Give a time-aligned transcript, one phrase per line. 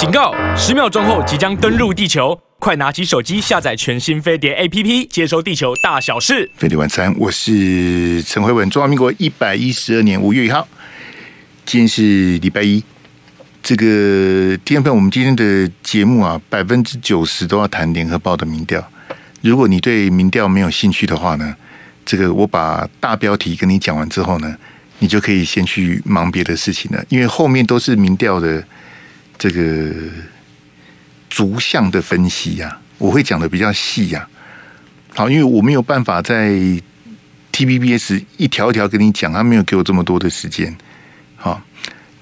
[0.00, 0.34] 警告！
[0.56, 6.50] 十秒钟后即将登陆地球，快拿起手机下载全新飞碟 APP，接收地球大小事。
[6.56, 8.70] 飞碟晚餐，我是陈慧文。
[8.70, 10.66] 中华民国一百一十二年五月一号，
[11.66, 12.82] 今天是礼拜一。
[13.62, 18.82] 这个听众朋友，我们今天的节目啊，百分之九十都要谈联合报的民调。
[19.42, 21.54] 如果你对民调没有兴趣的话呢，
[22.06, 24.56] 这个我把大标题跟你讲完之后呢，
[25.00, 28.64] 你就可以先去忙别的事情了，因为后面都是民调的
[29.40, 29.90] 这个
[31.30, 34.28] 逐项的分析呀、啊，我会讲的比较细呀、
[35.14, 35.16] 啊。
[35.16, 36.50] 好，因为我没有办法在
[37.50, 40.76] TVBS 一条一条跟你讲，他没有给我这么多的时间。
[41.36, 41.60] 好。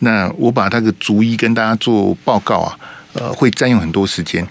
[0.01, 2.79] 那我把那个逐一跟大家做报告啊，
[3.15, 4.47] 呃，会占用很多时间。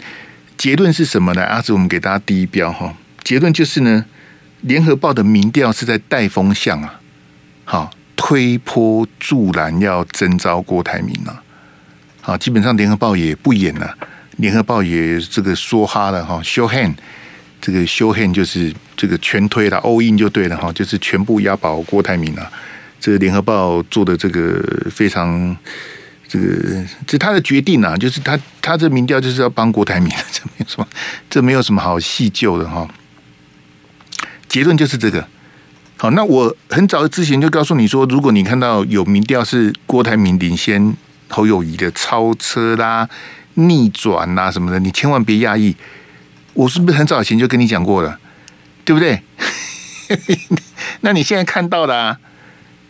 [0.58, 1.41] 结论是什么呢？
[1.41, 2.94] 阿紫，我们给大家第一标哈。
[3.24, 4.04] 结论就是呢，
[4.60, 6.99] 联合报的民调是在带风向啊，
[7.63, 11.41] 好，推波助澜，要征召郭台铭了。
[12.27, 13.98] 啊，基本上联合报也不演了，
[14.35, 16.93] 联合报也这个说哈了哈，show hand，
[17.62, 22.52] 这个 show hand 就是这个全推了，all in 就对了哈，就是全部押宝郭台铭了。
[22.99, 25.55] 这个联合报做的这个非常，
[26.27, 30.87] 这个这他的决定啊，就是他他这民调就是要帮郭台铭， 这没有什么，
[31.30, 32.85] 这没有什么好细究的哈。
[34.49, 35.26] 结论就是这个。
[35.96, 40.93] 好，那我很早之前就告诉你说，如果你看到有民调是郭台铭领先
[41.30, 43.10] 侯友谊的超车啦、
[43.56, 45.76] 逆转啦什么的，你千万别压抑。
[46.54, 48.20] 我是不是很早以前就跟你讲过了，
[48.84, 49.22] 对不对？
[51.02, 52.18] 那你现在看到的啊？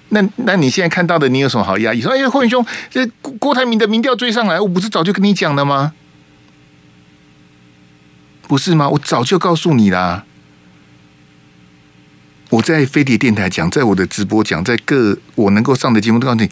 [0.09, 1.99] 那那你现在看到的，你有什么好压抑？
[1.99, 3.05] 说哎呀，霍元兄，这
[3.39, 5.91] 郭台铭的民调追上来，我不是早就跟你讲了吗？
[8.47, 8.87] 不是吗？
[8.87, 10.23] 我早就告诉你啦。
[12.51, 16.49] 我在飞碟电台讲，在我的直播讲，在各我能够上的节目都告诉你，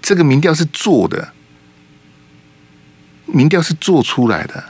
[0.00, 1.32] 这个民调是做的，
[3.26, 4.62] 民调是做出来的。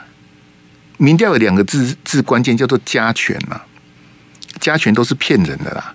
[0.97, 3.63] 民调有两个字字关键，叫做加权嘛，
[4.61, 5.95] 加权都是骗人的啦。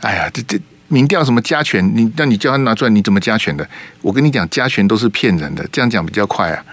[0.00, 0.58] 哎呀，这这。
[0.90, 1.86] 民调什么加权？
[1.94, 3.68] 你那你叫他拿出来，你怎么加权的？
[4.00, 5.62] 我跟你讲，加权都是骗人的。
[5.70, 6.64] 这样讲比较快啊！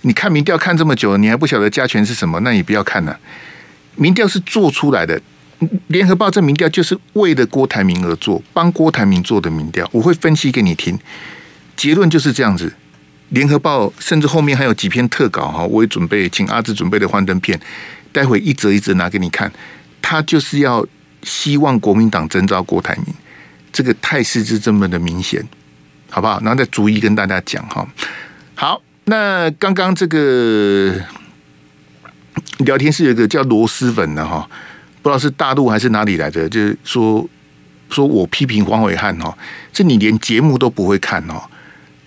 [0.00, 2.40] 你看民调看这么久，你还不晓得加权是什么？
[2.40, 3.16] 那你不要看了。
[3.94, 5.22] 民调是做出来的，
[5.86, 9.88] 联合报这民调就是为了郭台铭而做，帮郭台铭做的民调。
[9.92, 10.98] 我会分析给你听，
[11.80, 12.70] 结论就是这样子。
[13.30, 17.58] 联合报甚至后面还有几篇特稿哈，我也准备请阿志准备的幻灯片，
[18.12, 19.50] 待会一则一则拿给你看。
[20.02, 20.86] 他就是要
[21.22, 23.14] 希望国民党征召郭台铭。
[23.72, 25.42] 这个态势是这么的明显，
[26.10, 26.38] 好不好？
[26.42, 27.88] 然后再逐一跟大家讲哈。
[28.54, 30.94] 好，那刚刚这个
[32.58, 34.46] 聊天室有一个叫螺蛳粉的哈，
[35.00, 37.26] 不知道是大陆还是哪里来的，就是说
[37.88, 39.34] 说我批评黄伟汉哈，
[39.72, 41.40] 这你连节目都不会看哦，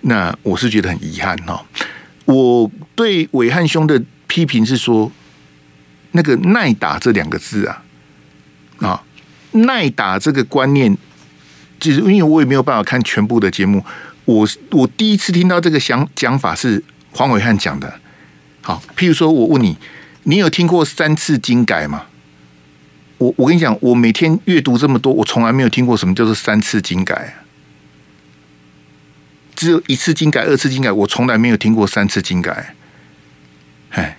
[0.03, 1.65] 那我是觉得很遗憾哈。
[2.25, 5.11] 我对伟汉兄的批评是说，
[6.11, 7.83] 那个耐打这两个字啊，
[8.79, 9.03] 啊，
[9.51, 10.97] 耐打这个观念。
[11.79, 13.83] 其实，因为我也没有办法看全部的节目，
[14.23, 16.81] 我我第一次听到这个想讲法是
[17.11, 17.99] 黄伟汉讲的。
[18.61, 19.75] 好，譬如说我问你，
[20.23, 22.05] 你有听过三次精改吗？
[23.17, 27.35] 我我跟你讲，我每天阅读这么多，我从来没有听过什么叫做三次精改，
[29.55, 32.75] 只有一次精改、二次精改，我从来没有听过三次精改。
[33.91, 34.17] 哎，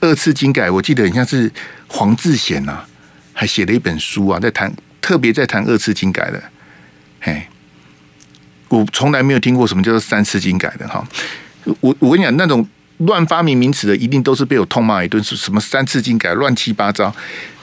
[0.00, 1.50] 二次精改，我记得很像是
[1.86, 2.84] 黄志贤呐，
[3.32, 6.42] 还写了一本书啊，在谈特别在谈二次精改的。
[7.20, 7.48] 哎，
[8.68, 11.06] 我从来没有听过什么叫做三次精改的哈。
[11.80, 12.66] 我我跟你讲，那种
[12.98, 17.14] 乱发明名词的，一定都是被我痛骂一顿，是什么三次精改，乱七八糟。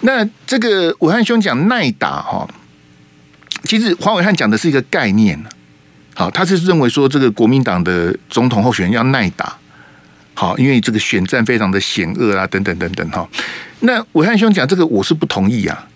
[0.01, 2.47] 那这个武汉兄讲耐打哈，
[3.63, 5.39] 其实黄伟汉讲的是一个概念。
[6.15, 9.57] 好，他是认为说这个国民党的总统候选人要耐打，
[10.33, 13.27] 好，因为这个选战非常的险恶啊，等等等等哈。
[13.81, 15.87] 那伟汉兄讲这个，我是不同意啊。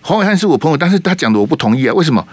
[0.00, 2.26] 黄伟汉是我朋友，但是他讲的我不同意啊，为什么？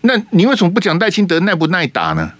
[0.00, 2.32] 那你为什么不讲赖清德耐不耐打呢？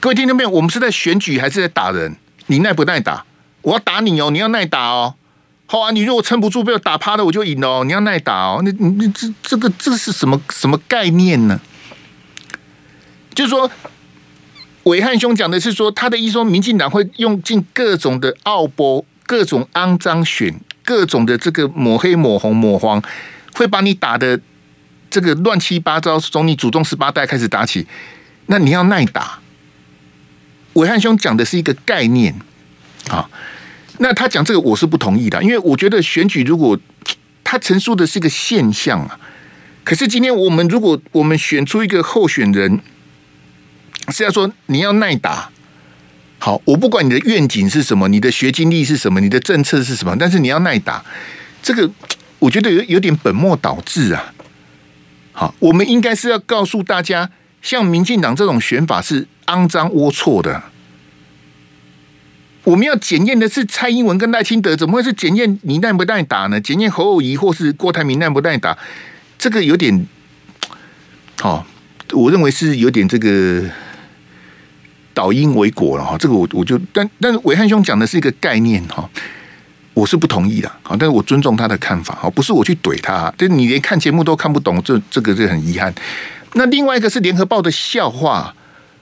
[0.00, 0.50] 各位听到没有？
[0.50, 2.16] 我们是在选举还是在打人？
[2.48, 3.24] 你耐不耐打？
[3.62, 5.14] 我要打你哦，你要耐打哦。
[5.66, 7.84] 好啊，你如果撑不住被我打趴了，我就赢了哦。
[7.84, 8.60] 你要耐打哦。
[8.64, 11.60] 那你你这这个这是什么什么概念呢？
[13.38, 13.70] 就是说，
[14.82, 20.52] 暐瀚兄讲的是说，他的意思说，民进党会用尽各种的奥博、各种肮脏选、
[20.84, 23.00] 各种的这个抹黑、抹红、抹黄，
[23.54, 24.40] 会把你打的。
[25.08, 27.86] 这个乱七八糟，从你祖宗十八代开始打起，
[28.46, 29.38] 那你要耐打。
[30.74, 32.34] 暐瀚兄讲的是一个概念
[33.08, 33.30] 啊，
[33.98, 36.76] 那他讲这个我是不同意的，因为我觉得选举如果
[37.44, 39.18] 他陈述的是一个现象啊，
[39.84, 42.80] 可是今天我们如果我们选出一个候选人，
[44.10, 45.50] 是要说你要耐打，
[46.38, 51.04] 好，我不管你的愿景是什么，你的学经历是什么，你的政策是什么，但是你要耐打，
[51.62, 51.90] 这个
[52.38, 54.32] 我觉得有有点本末倒置啊。
[55.32, 60.62] 好，我们应该是要告诉大家，像民进党这种选法是肮脏龌龊的。
[62.64, 66.60] 我们要检验的是蔡英文跟赖清德，怎么会是检验你耐不耐打呢？
[66.60, 68.76] 检验侯友谊或是郭台铭耐不耐打，
[69.38, 70.06] 这个有点，
[71.40, 71.66] 好，
[72.12, 73.64] 我认为是有点这个。
[75.18, 79.10] 倒因为果了哈，这个我我就但但是暐瀚兄讲的是一个概念哈，
[79.92, 85.92] 我是不同意的啊，但是我尊重他的看法哈，不是我去怼他，但你连看节目都看不懂，这这个是很遗憾。
[86.52, 88.54] 那另外一个是联合报的笑话，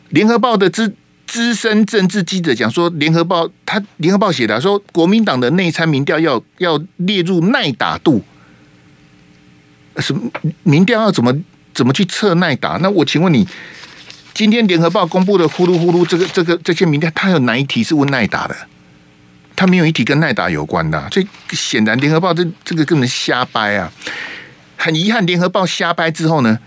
[0.08, 0.94] 联合报的资
[1.26, 8.22] 资深政治记者讲说，联合报他联合报写的说，国民党的内参民调要要列入耐打度，
[9.98, 10.30] 什么
[10.62, 11.36] 民调要怎么
[11.74, 12.78] 怎么去测耐打？
[12.80, 13.46] 那我请问你。
[14.36, 18.54] 今天联合报公布的呼噜呼噜这个这个这些民调，它有哪一题是问耐打的？
[19.56, 23.90] 它没有一题跟耐打有关的，所以显然联合报这这个根本瞎掰啊！
[24.76, 26.58] 很遗憾，联合报瞎掰之后呢，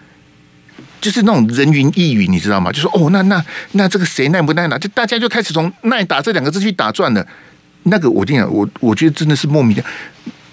[0.99, 2.71] 就是那种人云亦云，你知道吗？
[2.71, 4.75] 就说哦，那那那这个谁耐不耐打？
[4.79, 7.23] 就大家就开始从耐打这两个字去打转了。
[7.83, 9.83] 那个我跟你讲，我我觉得真的是莫名的。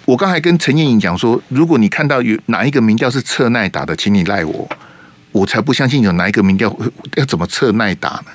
[0.05, 4.69] 我刚才跟陈彦颖讲说，如果你看到有哪一个民调是测耐打的，请你赖我。
[5.31, 6.75] 我才不相信有哪一个民调
[7.15, 8.31] 要怎么测耐打呢？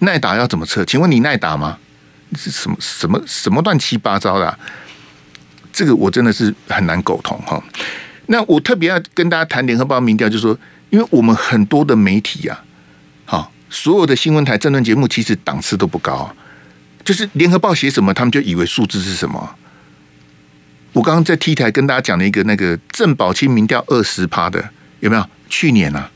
[0.00, 0.84] 耐打要怎么测？
[0.84, 1.78] 请问你耐打吗？
[2.36, 4.58] 是什么什么什么乱七八糟的？
[5.72, 7.62] 这个我真的是很难苟同哈。
[8.26, 10.58] 那我特别要跟大家谈联合报民调，就是说，
[10.90, 12.62] 因为我们很多的媒体啊，
[13.24, 16.34] 好，所有的新闻台政论节目其实档次都不高，
[17.04, 19.56] 就是联合报写什么，他们就以为数字是什么。
[20.92, 24.70] 我刚刚在 T 台跟大家讲了一个那个郑宝清民调二十趴的，
[25.00, 25.24] 有没有？
[25.48, 26.10] 去年啊，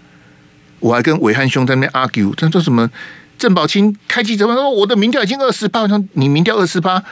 [0.80, 2.90] 我还跟伟汉兄在那边 argue，他说什么
[3.38, 7.02] 郑宝清开记者会说我的民调已经二十趴，说你民调二十趴，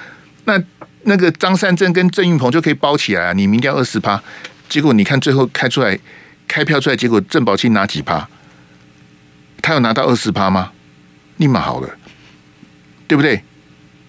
[0.44, 0.62] 那
[1.04, 4.22] 那个张善政跟郑运鹏就可以包起来啊，你民调二十趴，
[4.68, 5.98] 结果你看最后开出来
[6.46, 8.28] 开票出来，结果郑宝清拿几趴？
[9.62, 10.72] 他有拿到二十趴吗？
[11.38, 11.88] 立马好了，
[13.08, 13.42] 对不对？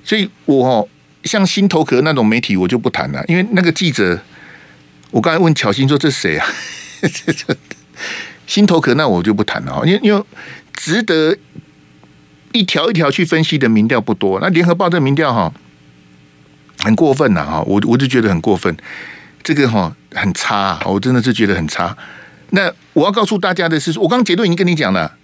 [0.03, 0.87] 所以我哦，
[1.23, 4.19] 像新头壳那种媒体我就不谈了，因为那个记者，
[5.11, 6.47] 我刚才问巧芯说这谁啊？
[8.47, 10.23] 心头壳，那我就不谈了，因为因为
[10.73, 11.37] 值得
[12.51, 14.39] 一条一条去分析的民调不多。
[14.41, 15.53] 那联合报这民调哈，
[16.79, 18.75] 很过分呐哈，我我就觉得很过分，
[19.41, 21.95] 这个哈很差，我真的是觉得很差。
[22.49, 25.15] 那我要告诉大家的是，我刚刚结论已经跟你讲了，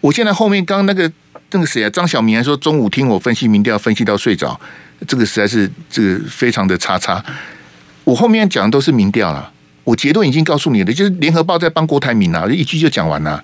[0.00, 1.10] 我现在后面刚刚那个
[1.50, 4.60] 那个谁啊，张晓明还说中午听我分析民调，分析到睡着，
[5.08, 7.24] 这个实在是这个非常的差差。
[8.04, 9.52] 我后面讲的都是民调了。
[9.88, 13.42] 我结论已经告诉你了，就是联合报在帮郭台铭啊，一句就讲完了。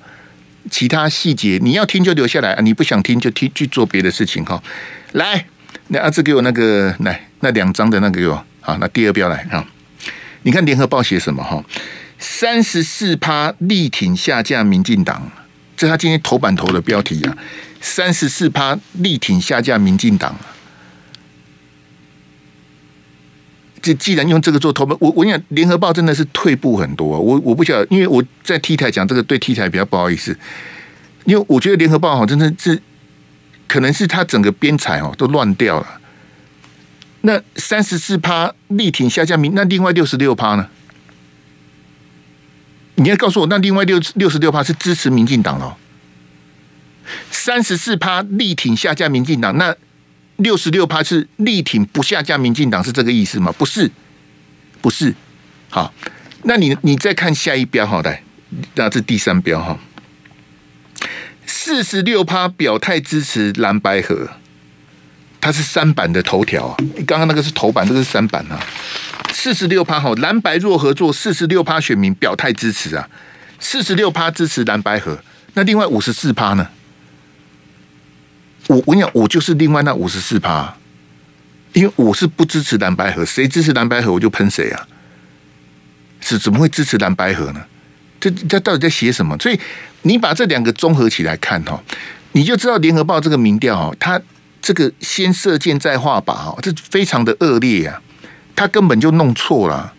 [0.70, 4.62] 其他细节你要听就留下来，你不想听就听去做别的事情哈。
[5.12, 5.46] 来，
[5.88, 9.64] 那阿志给我那个来那两张的那个给我好，那第二标来哈。
[10.43, 11.64] 你看联合报写什么哈？
[12.19, 15.31] 三十四趴力挺下架民进党，
[15.75, 17.35] 这他今天头版头的标题啊。
[17.81, 20.37] 三十四趴力挺下架民进党。
[23.84, 27.20] 这既然用这个做头版，我我讲联合报真的是退步很多。
[27.20, 30.34] 我我不晓得，因为我在 T 台讲这个，对 T 台比较不好意思。
[31.26, 32.81] 因为我觉得联合报哈，真的是
[33.69, 36.00] 可能是他整个编采哦都乱掉了。
[37.20, 40.66] 那三十四趴力挺下架民，那另外六十六趴呢？
[42.94, 45.76] 你要告诉我，那另外六六十六趴是支持民进党哦。
[47.30, 49.76] 三十四趴力挺下架民进党，那。
[50.37, 53.53] 六十六趴是力挺不下架民进党，是这个意思吗？
[53.57, 53.91] 不是，
[54.81, 55.14] 不是。
[55.71, 55.93] 好，
[56.43, 58.23] 那你你再看下一标，好来，
[58.75, 59.79] 那这第三标哈，
[61.47, 64.29] 四十六趴表态支持蓝白合，
[65.41, 66.76] 它是三版的头条啊。
[67.07, 68.59] 刚刚那个是头版，这个是三版啊。
[69.33, 73.09] 四十六趴哈，蓝白若合作，四十六趴选民表态支持啊，
[73.59, 75.19] 四十六趴支持蓝白合，
[75.55, 76.69] 那另外五十四趴呢？
[78.68, 80.75] 我我跟你讲，我就是另外那五十四趴，
[81.73, 84.87] 因为我是不支持蓝白合，谁支持蓝白合我就喷谁啊！
[86.21, 87.62] 是怎么会支持蓝白合呢？
[88.21, 89.37] 这这到底在写什么？
[89.38, 89.61] 所以
[90.02, 91.83] 你把这两个综合起来看哈，
[92.33, 94.21] 你就知道联合报这个民调哈，它
[94.62, 98.00] 这个先射箭再画靶哈，这非常的恶劣啊！
[98.56, 99.92] 他根本就弄错了。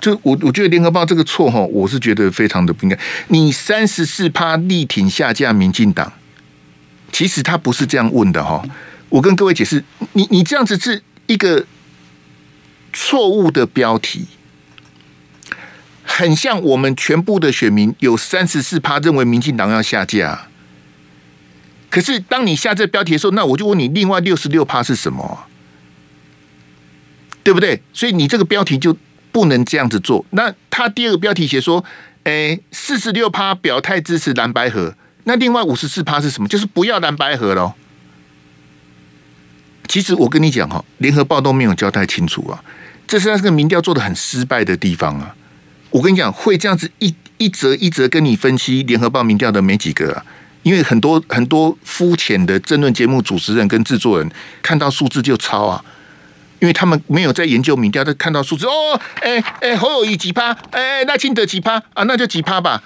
[0.00, 2.98] 就我我觉得联合报这个错哈，我是觉得非常的不应该。
[3.28, 6.12] 你三十四趴力挺下架民进党。
[7.12, 8.62] 其实他不是这样问的哈，
[9.08, 11.66] 我跟各位解释，你你这样子是一个
[12.92, 14.26] 错误的标题，
[16.02, 20.48] 很像我们全部的选民有三十四趴认为民进党要下架，
[21.88, 25.46] 可是当你下这标题的时候，那我就问你，另外六十六趴是什么？
[27.42, 27.82] 对不对？
[27.92, 28.96] 所以你这个标题就
[29.32, 30.24] 不能这样子做。
[30.30, 31.82] 那他第二个标题写说，
[32.24, 36.48] 诶，四十六趴表态支持蓝白合，那另外五十四趴是什么？
[36.48, 37.74] 就是不要蓝白合喽。
[39.88, 42.62] 其实我跟你讲哈，联合报都没有交代清楚啊，
[43.08, 45.34] 这是他这个民调做的很失败的地方啊。
[45.90, 50.24] 我跟你讲，会这样子一一则一则跟你分析联合报民调的没几个啊，
[50.62, 54.30] 因为很多很多肤浅的争论节目主持人跟制作人
[54.62, 55.84] 看到数字就抄啊，
[56.60, 62.80] 因为他们没有在研究民调，就看到数字哦，哎哎侯友宜几趴，哎赖清德几趴啊，那就几趴吧。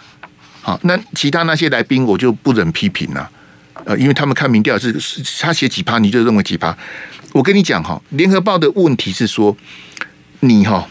[0.64, 3.30] 好，那其他那些来宾我就不忍批评了。
[3.84, 4.90] 呃，因为他们看民调是，
[5.38, 6.74] 他写几趴，你就认为几趴。
[7.32, 9.54] 我跟你讲哈，联合报的问题是说，
[10.40, 10.88] 你哈，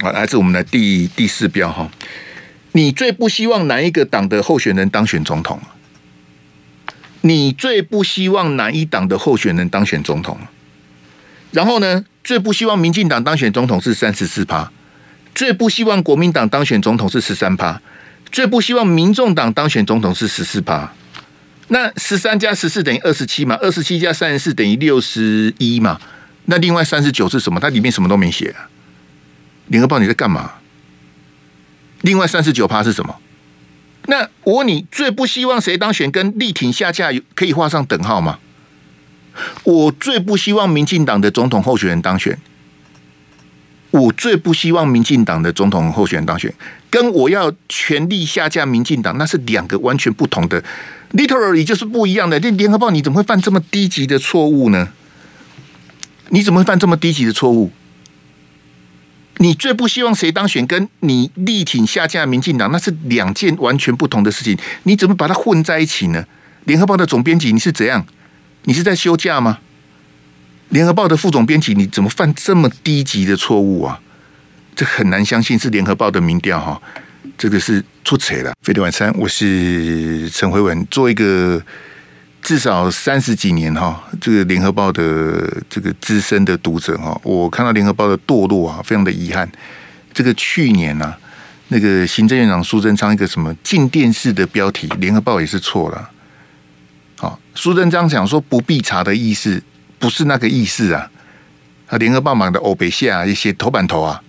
[0.00, 1.90] 啊，来自我们的第第四标哈，
[2.72, 5.60] 你最不希望哪一个党的候选人当选总统？
[7.20, 10.38] 你最不希望哪一党的候选人当选总统？
[11.50, 14.72] 然后呢，最不希望民进党当选总统是三十四趴，
[15.34, 17.82] 最不希望国民党当选总统是十三趴，
[18.32, 20.92] 最不希望民众党当选总统是十四趴。
[21.68, 23.56] 那十三加十四等于二十七嘛？
[23.60, 26.00] 二十七加三十四等于六十一嘛？
[26.46, 27.60] 那另外三十九是什么？
[27.60, 28.68] 它里面什么都没写啊。
[29.68, 30.54] 联合报你在干嘛？
[32.00, 33.16] 另外三十九趴是什么？
[34.06, 36.10] 那我问你，最不希望谁当选？
[36.10, 38.38] 跟力挺下架可以画上等号吗？
[39.62, 42.36] 我最不希望民进党的总统候选人当选。
[43.90, 46.52] 我最不希望民进党的总统候选人当选，
[46.88, 50.62] 跟我要全力下架民进党，那是两个完全不同的。
[51.12, 52.38] Literally 就是不一样的。
[52.38, 54.88] 这联合报你怎么会犯这么低级的错误呢？
[56.28, 57.72] 你怎么会犯这么低级的错误？
[59.38, 64.56] 你最不希望谁当选，跟你力挺下架民进党，那是两件完全不同的事情。
[64.84, 66.24] 你怎么把它混在一起呢？
[66.64, 68.06] 联合报的总编辑，你是怎样？
[68.64, 69.58] 你是在休假吗？
[70.70, 74.00] 联合报的副总编辑，你怎么犯这么低级的错误啊？
[74.74, 76.80] 这很难相信是联合报的民调哈。
[77.36, 78.52] 这个是出错了。
[78.62, 81.60] 飞碟晚餐，我是陈辉文，做一个
[82.40, 89.50] 至少三十几年哈，这个联合报的这个资深的读者哈，我看到联合报的堕落啊，非常的遗憾。
[90.12, 91.14] 这个去年呢、
[91.68, 96.10] 那个行政院长苏贞昌一个什么进电视的标题，联合报也是错了。
[97.16, 99.62] 好，苏贞昌讲说不必查的意思，
[100.00, 101.08] 不是那个意思啊。
[101.86, 104.20] 啊，联合报忙的欧北线啊一些头版头啊，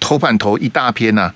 [0.00, 1.32] 头版头一大篇啊。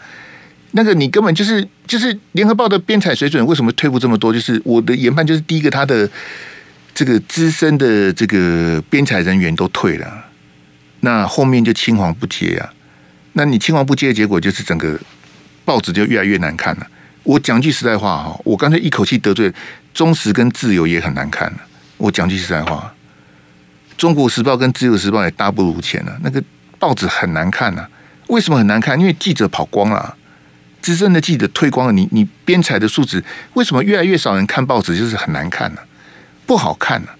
[0.72, 4.32] 那个你根本就是就是联合报的编采水准为什么退步这么多？
[4.32, 6.08] 就是我的研判就是第一个，他的
[6.94, 10.26] 这个资深的这个编采人员都退了，
[11.00, 12.70] 那后面就青黄不接啊。
[13.32, 14.98] 那你青黄不接的结果就是整个
[15.64, 16.87] 报纸就越来越难看了。
[17.25, 19.52] 我讲句实在话哈，我刚才一口气得罪
[19.92, 21.58] 中实跟自由也很难看了。
[21.96, 22.94] 我讲句实在话，
[23.98, 26.18] 中国时报跟自由时报也大不如前了。
[26.22, 26.42] 那个
[26.78, 27.86] 报纸很难看呐，
[28.28, 28.98] 为什么很难看？
[28.98, 30.14] 因为记者跑光了。
[30.80, 33.22] 资深的记者退光了，你你编采的素质
[33.54, 34.96] 为什么越来越少人看报纸？
[34.96, 35.84] 就是很难看呢、啊，
[36.46, 37.18] 不好看呢、啊。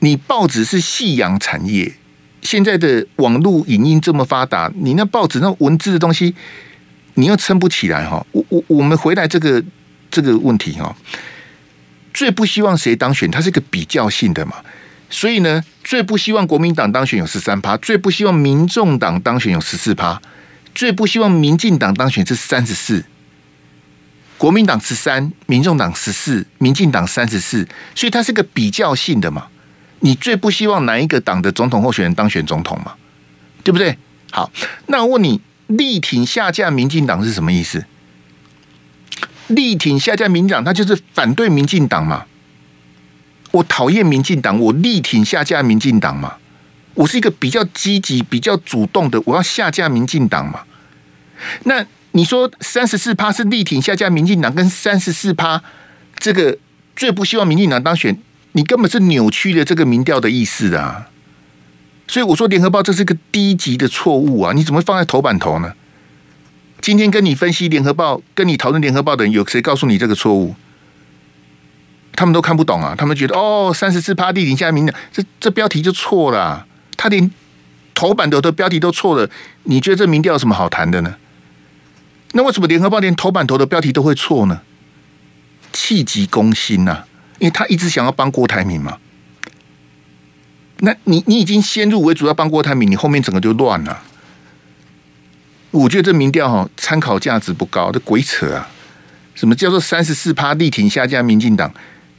[0.00, 1.94] 你报纸是夕阳产业，
[2.42, 6.34] 现在的网络影音这么发达，你那报纸那文字的东西，
[7.14, 8.24] 你又撑不起来哈。
[8.32, 9.64] 我我我们回来这个
[10.10, 10.94] 这个问题哈，
[12.12, 13.28] 最不希望谁当选？
[13.30, 14.56] 它是一个比较性的嘛，
[15.08, 20.20] 所以呢，最不希望国民党当选有十三趴，最不希望民众党当选有十四趴。
[20.74, 23.02] 最不希望民进党当选是三十四，
[24.36, 29.46] 国民党十三，民众党十四，民进党三十四，所以它是个比较性的嘛。
[30.00, 32.92] 你最不希望哪一个党的总统候选人当选总统嘛？
[33.64, 33.96] 对不对？
[34.30, 34.52] 好，
[34.88, 37.86] 那我问你，力挺下架民进党是什么意思？
[39.46, 42.26] 力挺下架民进党，他就是反对民进党嘛。
[43.52, 46.34] 我讨厌民进党，我力挺下架民进党嘛。
[46.94, 50.60] 我是一个比较积极、比较主动的，我要下架民进党嘛。
[51.64, 55.62] 那你说三十四趴是力挺下架民进党，跟三十四趴
[56.18, 56.56] 这个
[56.96, 58.18] 最不希望民进党当选，
[58.52, 61.08] 你根本是扭曲了这个民调的意思啊。
[62.08, 64.52] 所以我说联合报这是个低级的错误啊！
[64.54, 65.74] 你怎么放在头版头呢？
[66.80, 70.54] 今天跟你分析联合报、跟你讨论联合报的人，有谁告诉你这个错误？
[72.16, 72.94] 他们都看不懂啊！
[72.96, 76.66] 他们觉得哦，三十四趴力挺下民调，这这标题就错了。
[76.96, 77.30] 他连
[77.94, 79.28] 头版头的标题都错了，
[79.64, 81.14] 你觉得这民调有什么好谈的呢？
[82.32, 84.62] 那为什么联合报连头版头的标题都会错呢？
[85.72, 87.06] 气急攻心呐、啊，
[87.38, 88.98] 因为他一直想要帮郭台铭嘛。
[90.78, 94.02] 那你你已经先入为主要帮郭台铭，你后面整个就乱了。
[95.70, 98.68] 我觉得这民调哈参考价值不高，这鬼扯啊！
[99.34, 101.70] 什么叫做三十四趴力挺下架民进党？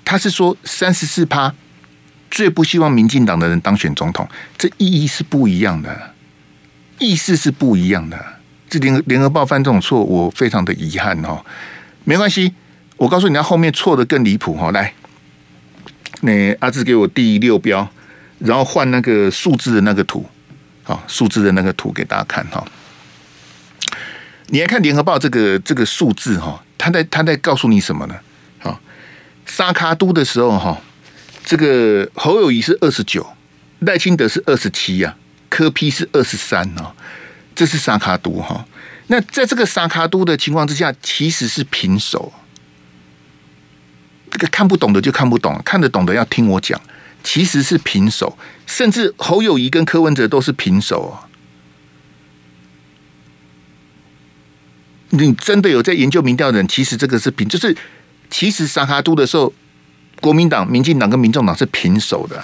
[0.08, 1.54] 他是说三十四趴
[2.32, 4.26] 最不希望民进党的人当选总统，
[4.58, 6.14] 这意义是不一样的，
[6.98, 8.18] 意思是不一样的。
[8.70, 11.44] 这联联合报犯这种错，我非常的遗憾哦。
[12.06, 12.54] 没关系，
[12.96, 14.72] 我告诉你，他后面错的更离谱哈。
[14.72, 14.94] 来，
[16.22, 17.86] 那阿志给我第六标，
[18.40, 20.26] 然后换那个数字的那个图，
[20.84, 22.66] 好，数字的那个图给大家看哈。
[24.48, 28.16] 你来看联合报这个这个数字哈，他在他在告诉你什么呢？
[29.48, 30.80] 沙卡都的时候哈，
[31.44, 33.25] 这个侯友宜是二十九，
[33.80, 35.16] 赖清德是二十七呀，
[35.50, 36.94] 柯 P 是二十三哦，
[37.56, 38.68] 这是沙卡都哈。
[39.08, 42.32] 那在这个沙卡都的情况之下，其实是平手。
[44.30, 46.80] 这个看不懂的就看不懂，看得懂的要听我讲，
[47.24, 48.38] 其实是平手，
[48.68, 51.25] 甚至侯友宜跟柯文哲都是平手啊。
[55.12, 57.75] 你真的有在研究民调的人，其实这个是平，就是
[58.30, 59.54] 其实沙卡都的时候，
[60.22, 62.44] 国民党、民进党跟民众党是平手的，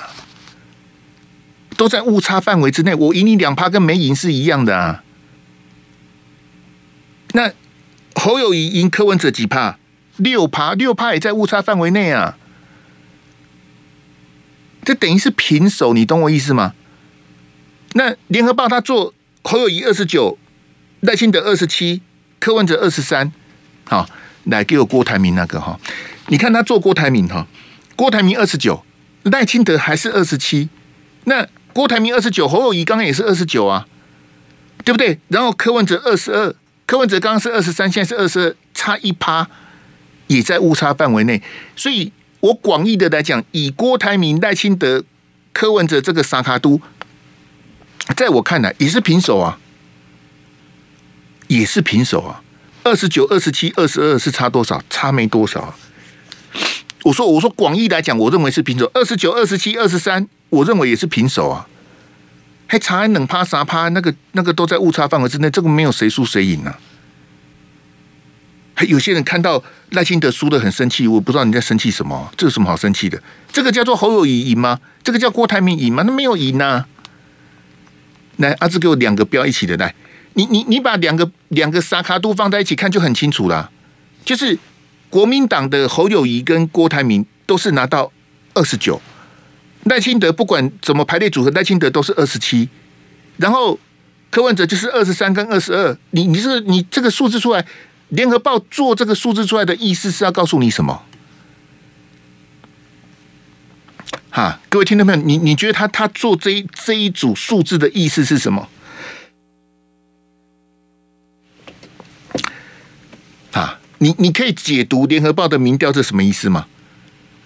[1.78, 2.94] 都在误差范围之内。
[2.96, 5.04] 我赢你两趴，跟没赢是一样的啊。
[7.34, 7.52] 那
[8.16, 9.78] 侯友宜赢柯文哲几趴？
[10.18, 12.38] 六趴，六趴也在误差范围内啊。
[14.84, 16.74] 这等于是平手，你懂我意思吗？
[17.94, 19.13] 那联合报他做
[19.44, 20.38] 侯友宜二十九，
[21.02, 22.02] 赖清德二十七。
[22.40, 23.32] 柯文哲二十三，
[23.86, 24.06] 好，
[24.45, 25.79] 来给我郭台铭那个哈，
[26.27, 27.47] 你看他做郭台铭哈，
[27.95, 28.83] 郭台铭二十九，
[29.23, 30.69] 赖清德还是二十七，
[31.25, 33.88] 那郭台铭二十九，侯友宜刚刚也是二十九啊，
[34.83, 35.19] 对不对？
[35.29, 36.53] 然后柯文哲二十二，
[36.85, 39.47] 柯文哲刚刚是二十三，现在是二十二，差一趴，
[40.27, 41.41] 也在误差范围内。
[41.75, 45.03] 所以我广义的来讲，以郭台铭、赖清德、
[45.53, 46.81] 柯文哲这个三脚督，
[48.15, 49.57] 在我看来也是平手啊。
[51.47, 52.41] 也是平手啊，
[52.84, 54.82] 二十九、二十七、二十二是差多少？
[54.90, 55.74] 差没多少。
[57.04, 58.90] 我说，我说广义来讲，我认为是平手。
[58.94, 61.68] 二十九、二十七、二十三，我认为也是平手啊。
[62.68, 66.80] 还差冷趴、啥趴，那个那个都在误差范围之内，这个没有谁输谁赢啊。
[68.74, 72.32] 还有些人看到赖清德输得很生气，我不知道你在生气什么？
[72.36, 73.22] 这有什么好生气的？
[73.52, 74.80] 这个叫做侯友谊赢吗？
[75.04, 76.04] 这个叫郭台铭赢吗？
[76.06, 76.88] 那没有赢啊。
[78.38, 79.93] 来，阿志给我两个标一起的来。
[80.36, 83.69] 你你你把两个两个沙卡都放在一起看就很清楚了，
[84.26, 84.58] 就是
[85.10, 88.12] 国民党的侯友谊跟郭台铭都是拿到
[88.54, 89.02] 二十九，
[89.84, 92.67] 赖清德不管怎么排列组合，赖清德都是二十七，
[93.38, 93.80] 然后
[94.32, 97.65] 柯文哲就是二十三跟二十二，你你是你这个数字出来，
[98.10, 101.04] 联合报做这个数字出来的意思是要告诉你什么？
[104.32, 108.67] 哈，各位听众朋友，你你觉得他他做这一这一组数字的意思是什么？
[113.99, 116.67] 你你可以解读联合报的民调，这什么意思吗？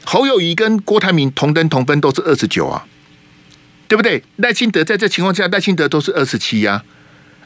[0.05, 2.87] 侯友谊跟郭台铭同登同分都是二十九啊，
[3.87, 4.23] 对不对？
[4.37, 6.83] 赖清德在这情况下，赖清德都是二十七呀，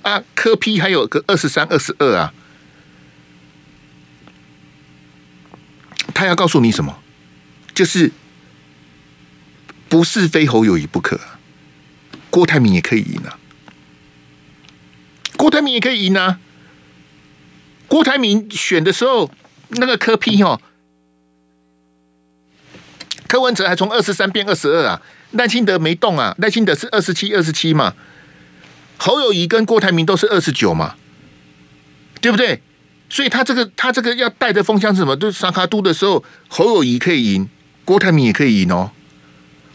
[0.04, 2.34] 啊，柯 P 还有个二十三、二十二啊，
[6.14, 7.00] 他要告诉你什么？
[7.74, 8.12] 就是
[9.90, 11.20] 不是非侯友谊不可，
[12.30, 13.40] 郭台铭也可以赢啊，
[15.36, 16.40] 郭台铭也可以赢啊。
[17.92, 19.30] 郭台铭选的时候，
[19.72, 20.62] 那个柯 P 哦，
[23.28, 25.02] 柯文哲还从二十三变二十二啊，
[25.32, 27.94] 赖清德没动啊，赖清德是二十七二十七嘛，
[28.96, 30.96] 侯友谊跟郭台铭都是二十九嘛，
[32.22, 32.62] 对不对？
[33.10, 35.18] 所以他这个他这个要带的风向是什么？
[35.18, 37.50] 就是沙卡都的时候，侯友谊可以赢，
[37.84, 38.92] 郭台铭也可以赢哦，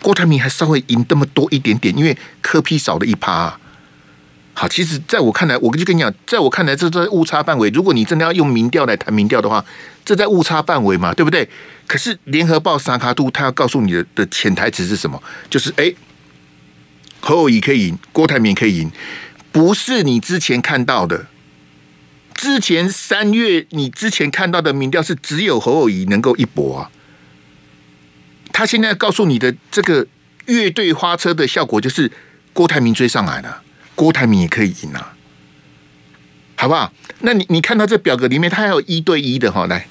[0.01, 3.61] 郭台铭还稍微赢这么多一点点，因为柯 P 少了一趴。
[4.59, 7.69] 好，其实在我看来，我就跟你讲，在我看来，这在误差范围。
[7.69, 9.63] 如果你真的要用民调来谈民调的话，
[10.03, 11.47] 这在误差范围嘛，对不对？
[11.87, 15.23] 可是联合报沙卡都他要告诉你的的潜台词是什么？
[15.51, 15.93] 就是哎，
[17.21, 18.91] 侯友谊可以赢，郭台铭可以赢，
[19.53, 21.27] 不是你之前看到的。
[22.33, 26.91] 之前三月你之前看到的民调是只有侯友谊能够一搏啊。
[28.55, 30.07] 他现在告诉你的这个
[30.47, 32.11] 乐队花车的效果，就是
[32.55, 33.63] 郭台铭追上来了。
[33.97, 35.17] 郭台铭也可以赢啊，
[36.55, 36.93] 好不好？
[37.21, 39.89] 那你你看到这表格里面，它还有一对一的哈，来，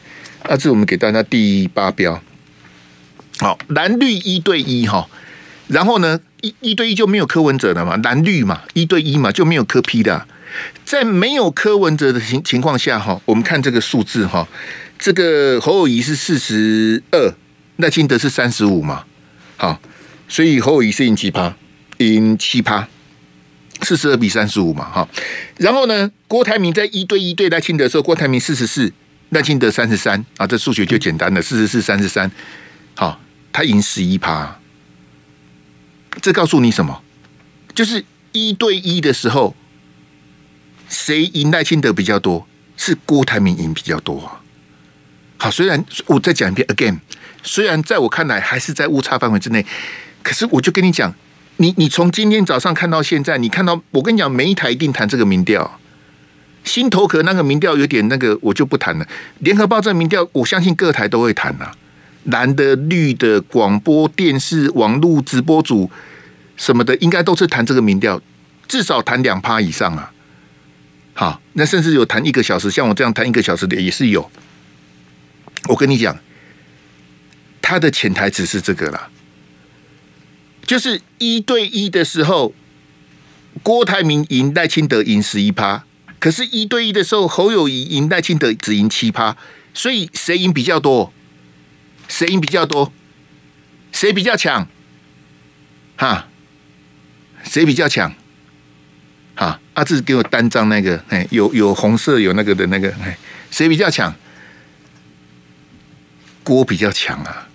[0.48, 2.22] 那这我们给大家第八标，
[3.40, 5.10] 好，蓝绿一对一哈，
[5.68, 10.28] 然后呢，一一对一就没有柯文哲的嘛，蓝绿嘛，一对一嘛就没有柯 P 的，
[10.86, 14.48] 在没有柯文哲的情情况下哈，我们看这个数字哈，
[15.00, 17.34] 这个侯友谊是四十二，
[17.78, 19.04] 赖清德是三十五嘛，
[19.58, 19.82] 好，
[20.28, 21.56] 所以侯友谊是赢几趴，
[21.98, 22.88] 赢七趴。
[23.82, 25.08] 四十二比三十五嘛，哈，
[25.58, 28.92] 然后呢，郭台铭在一对一对赖清德的时候，郭台铭四十四，
[29.30, 32.32] 赖清德三十三啊，这数学就简单了，四十四三十三，
[32.96, 33.20] 好，
[33.52, 34.60] 他赢十一趴。
[36.22, 37.04] 这告诉你什么？
[37.74, 39.56] 就是一对一的时候，
[40.88, 42.48] 谁赢赖清德比较多？
[42.78, 44.42] 是郭台铭赢比较多啊。
[45.38, 47.00] 好，虽然我再讲一遍，again，
[47.44, 49.66] 虽然在我看来还是在误差范围之内，
[50.24, 51.14] 可是我就跟你讲，
[51.58, 55.80] 你你从今天早上看到现在，你看到我跟你讲，每一台一定谈这个民调，
[56.64, 59.08] 新头壳那个民调有点那个，我就不谈了。
[59.40, 61.72] 联合报这民调，我相信各台都会谈啊。
[62.26, 65.90] 蓝的、绿的、广播电视、网络直播组
[66.58, 68.20] 什么的，应该都是谈这个民调，
[68.68, 70.12] 至少谈两趴以上啊。
[71.14, 74.30] 好，那甚至有谈一个小时，像我这样谈一个小时的也是有。
[75.70, 76.18] 我跟你讲，
[77.62, 79.08] 他的潜台词是这个啦，
[80.66, 82.54] 就是一对一的时候，
[83.62, 85.86] 郭台铭赢赖清德赢十一趴，
[86.20, 89.38] 可是，一对一的时候，侯友谊赢赖清德只赢七趴，
[89.74, 91.14] 所以谁赢比较多？
[92.08, 92.92] 谁赢比较多？
[93.92, 94.68] 谁比较强？
[95.98, 96.28] 哈？
[97.44, 98.14] 谁比较强？
[99.36, 99.60] 哈？
[99.76, 103.18] 阿志给我单张那个，哎，有有红色有那个的那个，哎，
[103.52, 104.14] 谁比较强？
[106.44, 107.50] 郭比较强啊！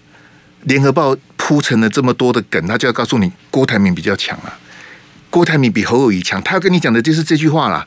[0.63, 4.59] 联合报铺成了这么多的梗，他就要告诉你郭台铭比较强啊！
[5.31, 7.87] 郭台铭比侯友谊强，他要跟你讲的就是这句话啦。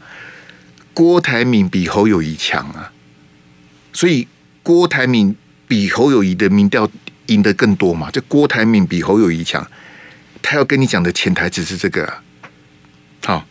[0.93, 2.91] 郭台铭比侯友谊强啊！
[3.91, 4.27] 所以
[4.61, 5.35] 郭台铭。
[5.65, 6.87] 比侯友谊的民调
[7.27, 8.11] 赢得更多嘛？
[8.11, 9.65] 就郭台铭比侯友谊强，
[10.39, 12.21] 他要跟你讲的潜台词是这个。
[13.25, 13.47] 好，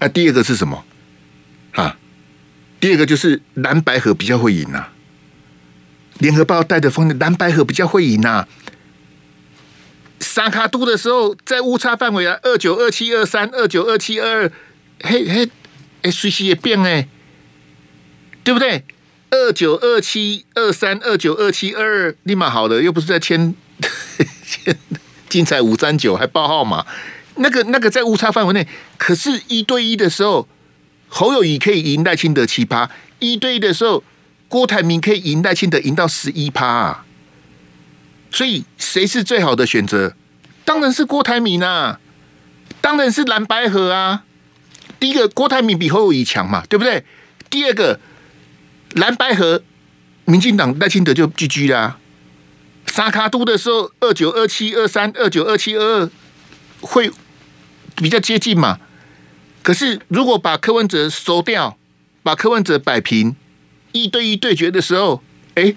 [0.00, 0.84] 那第二个是什么？
[1.72, 1.96] 啊，
[2.80, 4.88] 第二个就是蓝白合比较会赢呐。
[6.20, 8.46] 联合报带的风，蓝白合比较会赢呐。
[10.20, 14.52] 三卡都的时候，在误差范围啊，二九二七二三，二九二七二，
[15.02, 15.50] 嘿嘿，
[16.02, 17.08] 哎，随时也变哎，
[18.44, 18.84] 对不对？
[19.30, 23.54] 二九二七二三二九二七二二，立马好的，又不是在签
[24.44, 24.76] 签
[25.28, 26.84] 精彩五三九，还报号码，
[27.36, 28.66] 那个那个在误差范围内。
[28.98, 30.46] 可是，一对一的时候，
[31.08, 32.88] 侯友谊可以赢赖清德奇葩；
[33.20, 34.02] 一对一的时候，
[34.50, 37.06] 郭台铭可以赢赖清德赢到十一趴啊。
[38.30, 40.14] 所以，谁是最好的选择？
[40.66, 41.98] 当然是郭台铭啊，
[42.82, 44.24] 当然是蓝白合啊。
[44.98, 47.04] 第一个，郭台铭比侯友宜强嘛，对不对？
[47.48, 47.98] 第二个。
[48.96, 49.62] 蓝白合，
[50.24, 51.96] 民进党赖清德就 GG 啦。
[52.86, 56.10] 三脚督的时候，二九二七二三，二九二七二二，
[56.80, 57.08] 会
[57.94, 58.80] 比较接近嘛？
[59.62, 61.78] 可是如果把柯文哲收掉，
[62.24, 63.36] 把柯文哲摆平，
[63.92, 65.22] 一对一对决的时候，
[65.54, 65.74] 哎、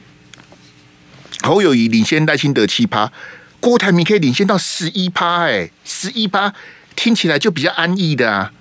[1.41, 3.11] 侯友谊领先赖清德七趴，
[3.59, 6.53] 郭台铭可以领先到十一趴，哎，十一趴
[6.95, 8.51] 听起来就比较安逸的啊。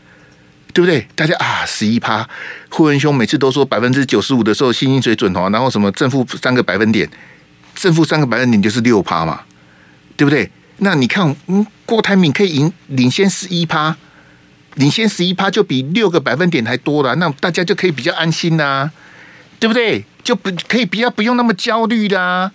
[0.75, 1.07] 对不对？
[1.15, 2.27] 大家啊，十一趴，
[2.71, 7.07] 霍文兄每次都说百分之九十五的时候，信心水准哦，然后什么正负三个百分点，
[7.75, 9.43] 正负三个百分点就是六趴嘛，
[10.17, 10.51] 对不对？
[10.79, 13.95] 那你看，嗯，郭台铭可以赢领先十一趴，
[14.77, 18.91] 领先十一趴就比六个百分点还多了，那大家就可以比较安心啦，
[19.62, 20.05] 对不对？
[20.25, 22.51] 就不可以比较不用那么焦虑啦。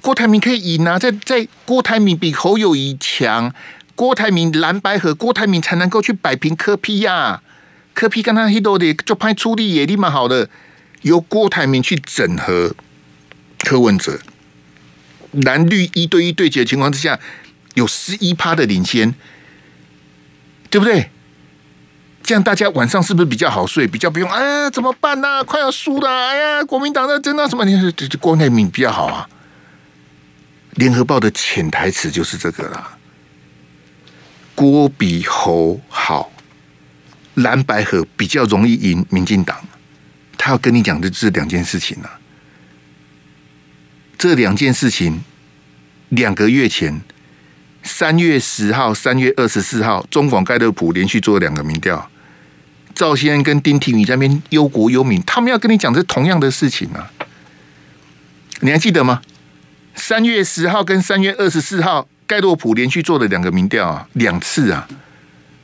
[0.00, 3.52] 郭台铭可以赢啊，在在郭台铭比侯友谊强。
[3.94, 7.42] 郭台铭蓝白和，郭台铭才能够去摆平柯 P 呀、啊，
[7.92, 10.48] 柯 P 跟他黑多的就派出力也立马好的，
[11.02, 12.74] 由郭台铭去整合
[13.58, 14.18] 柯文哲，
[15.32, 17.20] 蓝绿一对一对决的情况之下，
[17.74, 19.14] 有十一趴的领先，
[20.70, 21.10] 对不对？
[22.30, 23.88] 这样大家晚上是不是比较好睡？
[23.88, 27.64] 比较不用哎呀怎么办呢、快要输了，哎呀，国民党的真的什么？
[27.64, 29.28] 你这这郭台铭比较好啊。
[30.74, 32.96] 联合报的潜台词就是这个啦。
[34.54, 36.30] 郭比侯好，
[37.34, 39.56] 蓝白合比较容易赢民进党。
[40.38, 42.20] 他要跟你讲的这两件事情呢、啊，
[44.16, 45.24] 这两件事情
[46.10, 47.00] 两个月前，
[47.82, 52.08] 三月十号、三月二十四号，中广盖勒普连续做了两个民调，
[53.00, 57.10] 赵先生跟丁廷宇在那边忧国忧民，他们要跟你讲的是同样的事情啊，
[58.60, 59.22] 你还记得吗？
[59.94, 62.06] 三月十号跟三月二十四号。
[62.26, 64.86] 盖洛普连续做了两个民调啊，两次啊，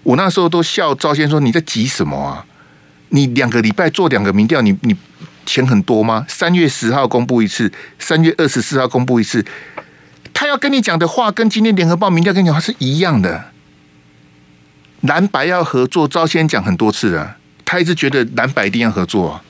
[0.03, 2.45] 我那时候都笑赵先说：“你在急什么啊？
[3.11, 4.97] 你两个礼拜做两个民调，你你
[5.45, 9.45] 钱很多吗？”三月十号公布一次，三月二十四号公布一次，
[10.33, 13.53] 他要跟你讲的话跟今天联合报民调跟你讲话是一样的。
[15.07, 19.43] 蓝白要合作，赵先讲很多次了，他一直觉得蓝白一定要合作啊，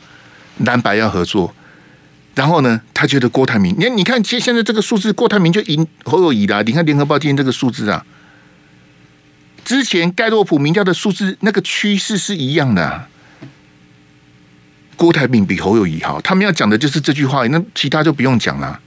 [0.58, 1.54] 蓝白要合作。
[2.34, 6.62] 然后呢，他觉得郭台铭，你看，你看，其实现在这个数字，郭台铭就赢侯友宜啦。
[6.62, 8.04] 你看联合报今天这个数字啊，
[9.64, 13.06] 之前盖洛普民调的数字，那个趋势是一样的。
[14.96, 18.80] 郭台铭比侯友宜好，他们要讲的就是这句话，那其他就不用讲了。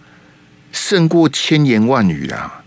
[0.72, 2.59] 胜过千言万语啊！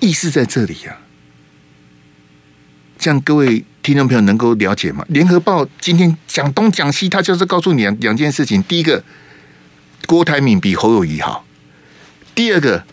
[0.00, 1.00] 意思在这里呀、啊，
[2.98, 5.04] 这样各位听众朋友能够了解吗？
[5.08, 9.02] 联合报今天讲东讲西，他就是告诉你两两件事情：第一个，
[10.06, 11.44] 郭台铭比侯友谊好；
[12.34, 12.84] 第二个，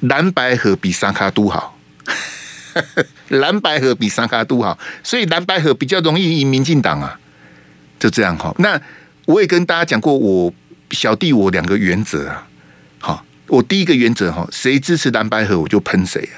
[0.00, 1.78] 蓝白河比三卡都好。
[3.28, 7.18] 蓝白河比三卡都好，所以蓝白河比较容易赢民进党啊，
[7.98, 8.54] 就这样哈。
[8.58, 8.80] 那
[9.26, 10.54] 我也跟大家讲过，我
[10.92, 12.46] 小弟我两个原则啊。
[13.00, 16.28] 好，我第一个原则哈，谁支持蓝白合我就喷谁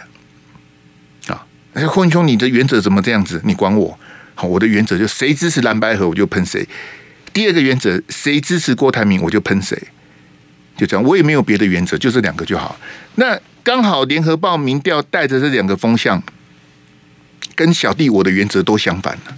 [1.29, 1.47] 啊。
[1.75, 3.41] 啊，混兄，你的原则怎么这样子？
[3.45, 3.99] 你管我？
[4.35, 6.67] 好，我的原则就谁支持蓝白合我就喷谁。
[7.33, 9.81] 第二个原则，谁支持郭台铭我就喷谁。
[10.77, 12.79] 就这样，我也没有别的原则，就这两个就好。
[13.15, 13.39] 那。
[13.65, 16.21] 刚好联合报民调带着这两个风向，
[17.55, 19.37] 跟小弟我的原则都相反了。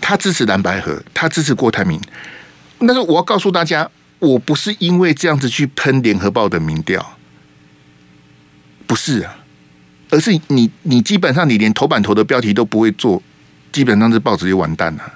[0.00, 2.00] 他支持蓝白合，他支持郭台铭。
[2.78, 3.86] 但是我要告诉大家，
[4.18, 7.16] 我不是因为这样子去喷联合报的民调，
[8.86, 9.38] 不是啊，
[10.10, 13.22] 而是你你基本上你连头版头的标题都不会做，
[13.70, 15.14] 基本上这报纸就完蛋了。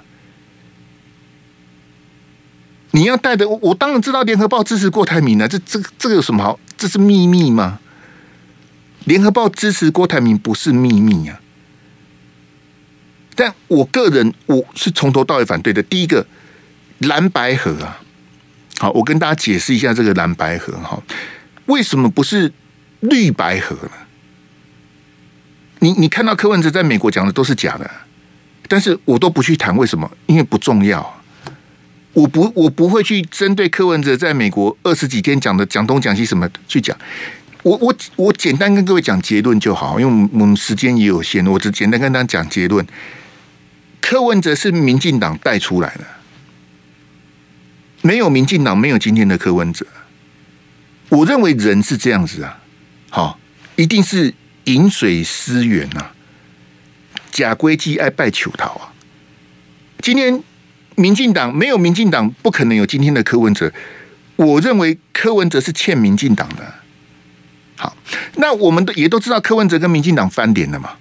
[2.91, 6.59] 你要带的，我我当然知道联合报支持郭台铭了，这这这个有什么好？
[6.77, 7.79] 这是秘密吗？
[9.05, 11.41] 联合报支持郭台铭不是秘密啊，
[13.33, 15.81] 但我个人我是从头到尾反对的。
[15.81, 16.27] 第一个
[16.99, 18.02] 蓝白河啊，
[18.83, 21.01] 好，我跟大家解释一下这个蓝白合哈，
[21.67, 22.51] 为什么不是
[22.99, 23.91] 绿白合呢？
[25.79, 27.89] 你你看到柯文哲在美国讲的都是假的，
[28.67, 31.23] 但是我都不去谈为什么，因为不重要。
[32.11, 36.93] 我不我不会去针对柯文哲在美国二十几天讲的讲东讲西什么去讲。
[37.61, 42.85] 我我我简单跟各位讲结论就好，因为我们时间也有限，我只简单跟大家讲结论。
[44.01, 46.03] 柯文哲是民进党带出来的，
[48.03, 49.87] 没有民进党，没有今天的柯文哲。
[51.07, 52.59] 我认为人是这样子啊，
[53.09, 53.39] 好，
[53.77, 54.33] 一定是
[54.65, 56.07] 饮水思源呐，
[57.31, 58.91] 假归鸡爱拜求桃啊。
[60.01, 60.43] 今天
[60.95, 63.71] 民进党没有民进党，不可能有今天的柯文哲。
[64.35, 66.73] 我认为柯文哲是欠民进党的。
[67.77, 67.95] 好，
[68.35, 70.91] 那我们都也都知道柯文哲跟民进党翻脸了嘛，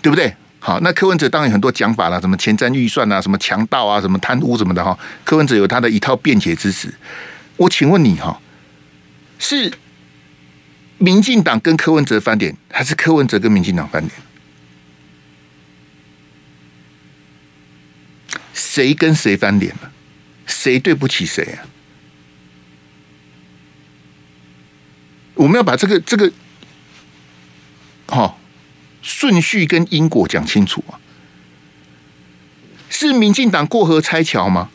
[0.00, 0.34] 对不对？
[0.66, 4.98] 好，那柯文哲当然有很多讲法了，什么前瞻预算啊，什么强盗啊，什么贪污什么的哈。
[5.22, 6.92] 柯文哲有他的一套辩解之词。
[7.56, 8.40] 我请问你哈，
[9.38, 9.72] 是
[10.98, 14.12] 民进党跟柯文哲翻脸，还是柯文哲跟民进党翻脸？
[18.52, 19.92] 谁跟谁翻脸了？
[20.46, 21.62] 谁对不起谁啊？
[25.34, 26.32] 我们要把这个这个，
[28.08, 28.40] 好
[29.06, 30.98] 顺序跟因果讲清楚啊！
[32.90, 34.68] 是民进党过河拆桥吗？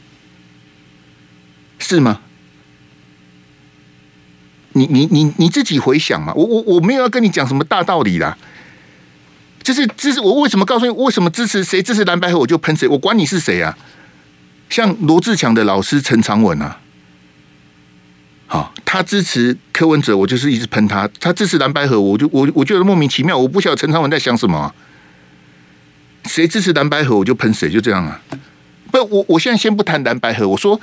[1.78, 2.22] 是吗？
[4.72, 6.32] 你你你你自己回想嘛！
[6.34, 8.38] 我我我没有要跟你讲什么大道理啦，
[9.62, 13.78] 就是支持我为什么告诉你为什么支持谁支持蓝白合我就喷谁，我管你是谁啊！
[14.70, 16.81] 像罗志强的老师陈长文啊。
[18.52, 23.38] 好，他支持柯文哲，我就是一直喷他；他支持蓝白合，我就我我觉得莫名其妙。
[23.38, 24.76] 我不晓得陈长文在想什么。
[26.26, 28.20] 谁支持蓝白合，我就喷谁，就这样啊。
[28.92, 30.82] 不，我我现在先不谈蓝白合，我说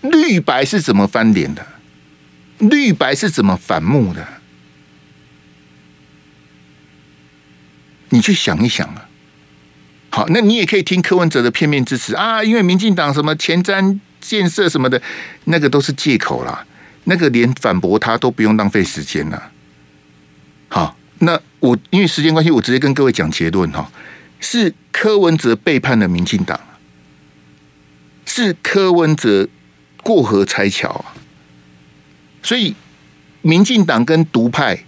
[0.00, 1.66] 绿白是怎么翻脸的，
[2.60, 4.26] 绿白是怎么反目的，
[8.08, 9.10] 你去想一想啊。
[10.08, 14.00] 好，那你也可以听柯文哲的片面之词啊，因为民进党什么前瞻。
[14.20, 15.00] 建设什么的，
[15.44, 16.66] 那个都是借口啦。
[17.04, 19.50] 那个连反驳他都不用浪费时间了。
[20.68, 23.90] 好，那我因为时间关系，我直接跟各位讲结论哈，
[24.38, 26.60] 是柯文哲背叛了民进党，
[28.26, 29.48] 是柯文哲
[30.02, 31.16] 过河拆桥啊。
[32.42, 32.76] 所以，
[33.42, 34.84] 民进党跟独派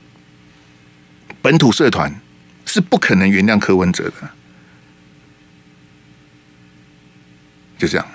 [1.41, 2.21] 本土社团
[2.67, 4.31] 是不可能原谅柯文哲的。
[7.79, 8.07] 就这样。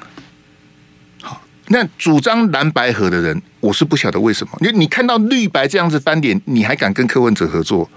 [1.70, 4.58] 那主张蓝白合的人，我是不晓得为什么。
[4.62, 7.90] 你你看到绿白这样子翻脸，你还敢跟柯文哲合作？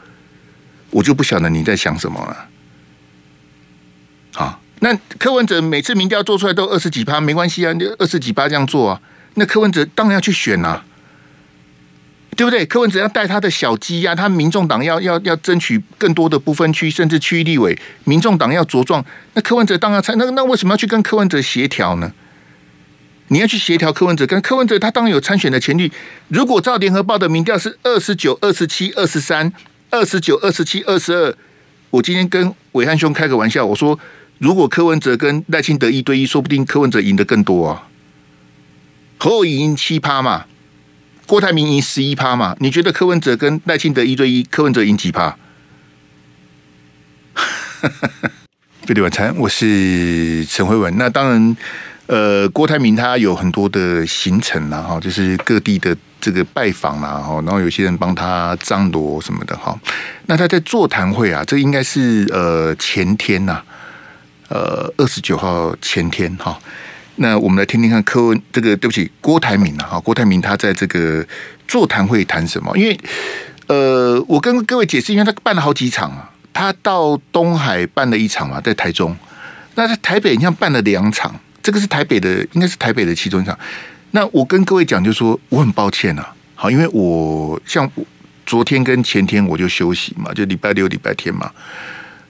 [0.90, 2.48] 我就不晓得你在想什么了。
[4.34, 9.00] 好，那柯文哲每次民调做出来都二十几趴，没关系啊，就二十几趴这样做啊。
[9.34, 10.82] 那柯文哲当然要去选啊，
[12.36, 12.66] 对不对？
[12.66, 19.04] 柯文哲要带他的小鸡呀、他民众党要要要争取更多的不分区，甚至区立委，民众党要茁壮。
[19.34, 22.12] 那柯文哲当然参，那那为什么要去跟柯文哲协调呢？
[23.32, 25.90] 你要去协调柯文哲，跟柯文哲他当然有参选的潜力。
[26.28, 29.52] 如果照联合报的民调是二十九、二十七、二十三、
[29.90, 31.34] 二十九、二十七、二十二，
[31.90, 33.98] 我今天跟伟汉兄开个玩笑，我说
[34.38, 37.86] 如果柯文哲跟赖清德一对一，说不定柯文哲赢得更多啊。
[39.18, 40.46] 侯友赢七趴嘛，
[41.26, 42.56] 郭台铭赢十一趴嘛？
[42.58, 45.36] 你觉得柯文哲跟赖清德一对一，柯文哲赢几趴？
[48.86, 50.98] 费力晚餐，我是陈慧文。
[50.98, 51.56] 那当然，
[52.10, 59.78] 呃，郭台铭他有很多的行程啦，哈，就是各地的这个拜访啦，哈，然后有些人帮他张罗什么的，哈。
[60.26, 63.62] 那他在座谈会啊，这应该是呃前天呐，
[64.48, 66.58] 呃二十九号前天哈。
[67.14, 71.24] 那我们来听听看柯文这个，对不起，郭台铭啊，哈，郭台铭他在这个
[71.68, 72.76] 座谈会谈什么？
[72.76, 72.98] 因为
[73.68, 76.28] 呃，我跟各位解释，因为他办了好几场啊。
[76.52, 79.16] 他到东海办了一场嘛，在台中。
[79.76, 83.58] 那在台北，你像办了两场，这个是台北的，应该是台北的其中一场。
[84.12, 87.90] 那我跟各位讲，就说我很抱歉啊，好，因为我像
[88.44, 91.50] 昨天跟前天我就休息嘛，就礼拜六、礼拜天嘛。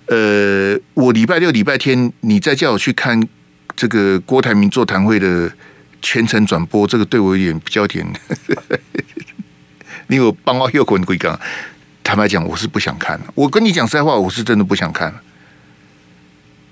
[0.06, 3.26] 呃，我礼拜六、礼拜天，你再叫我去看
[3.76, 5.50] 这个郭台铭座谈会的
[6.02, 8.04] 全程转播，这个对我有点比较点，
[10.08, 11.38] 你有帮我又滚鬼刚。
[12.02, 13.20] 坦白讲，我是不想看。
[13.36, 15.22] 我跟你讲实在话，我是真的不想看了。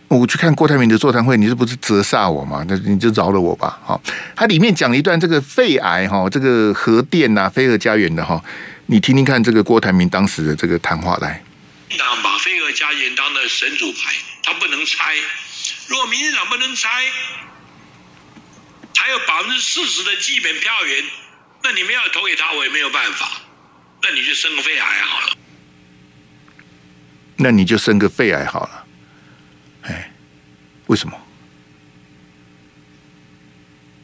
[0.09, 2.65] 我去看郭台铭的座谈会，你是不是折煞我嘛？
[2.67, 3.79] 那你就饶了我吧。
[3.85, 4.01] 好，
[4.35, 8.43] 它里面讲了一段这个肺癌哈，这个核电呐、啊，非核家园的哈，
[8.87, 11.43] 你听听看这个郭台铭当时的这个谈话来。
[11.89, 15.15] 民进党把飞核家园当的神主牌，他不能拆。
[15.89, 16.89] 如果民进党不能拆，
[18.97, 21.05] 还有百分之四十的基本票源，
[21.63, 23.29] 那你们要投给他，我也没有办法。
[24.03, 25.37] 那你就生个肺癌好了。
[27.37, 28.78] 那你就生个肺癌好了。
[29.83, 30.11] 哎，
[30.87, 31.17] 为什么？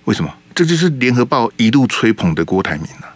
[0.04, 0.34] 为什么？
[0.54, 3.14] 这就是联合报一路吹捧的郭台铭啊。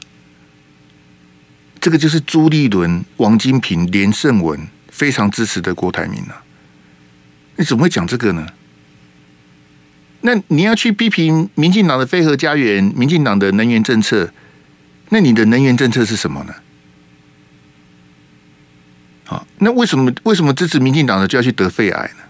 [1.80, 6.42] 这个就是朱立伦、王金平、连胜文非常支持的郭台铭啊。
[7.56, 8.46] 你怎么会讲这个呢？
[10.22, 14.32] 那你要去批评民进党的非核家园、民进党的能源政策，
[15.10, 16.54] 那你的能源政策是什么呢？
[19.24, 22.24] 好，那为什么为什么支持民进党的就要去得肺癌呢？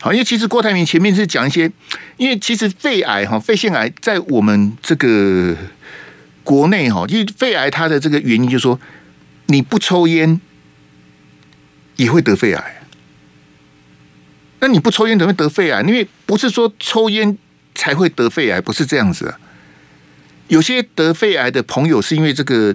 [0.00, 1.70] 好，因为其实郭台铭前面是讲一些，
[2.16, 5.56] 因为其实肺癌哈，肺腺癌在我们这个
[6.42, 8.80] 国内哈，因为肺癌它的这个原因就是说，
[9.46, 10.40] 你不抽烟
[11.96, 12.82] 也会得肺癌。
[14.60, 15.82] 那你不抽烟怎么会得肺癌？
[15.82, 17.36] 因为不是说抽烟
[17.74, 19.38] 才会得肺癌，不是这样子啊。
[20.48, 22.74] 有些得肺癌的朋友是因为这个。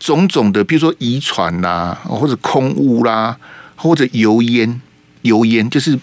[0.00, 3.38] 种种的，比如说遗传啦，或者空污啦，
[3.74, 4.82] 或者油烟，
[5.22, 5.98] 油烟就是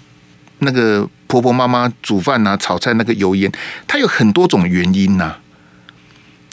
[0.62, 3.52] 那个婆婆妈妈煮饭啊、炒菜那个油烟，
[3.88, 5.38] 它有很多种原因呐。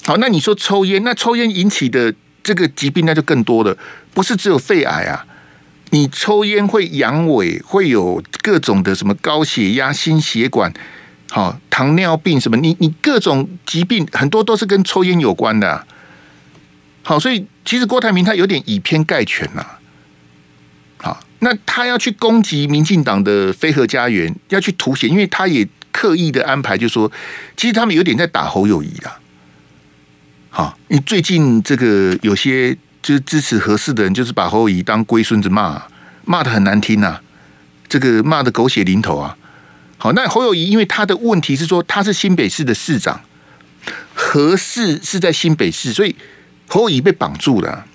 [0.05, 3.77] 好，那你说抽烟，那抽烟引起的这个疾病那就更多了，
[4.15, 5.27] 不是只有肺癌啊。
[5.91, 10.73] 你抽烟会阳痿，会有各种的什么高血压、心血管，
[11.31, 15.87] 好，糖尿病什么，你你各种疾病很多都是跟抽烟有关的。
[17.03, 19.65] 好，所以其实郭台铭他有点以偏概全呐。
[20.99, 27.11] 好，那他要去攻击民进党的飞核家园，要去凸显，因为他也刻意的安排，就说
[27.57, 29.19] 其实他们有点在打侯友谊啦。
[30.51, 35.83] 好，你最近这个有些就是支持核四的人，就是把侯友宜当龟孙子骂，
[36.25, 37.21] 骂得很难听呐，
[37.89, 39.37] 这个骂得狗血淋头啊。
[39.99, 43.21] 好，那侯友宜因为他的问题是说他是新北市的市长，
[44.15, 46.15] 核四是在新北市，所以。
[46.71, 47.87] 侯友宜被绑住了，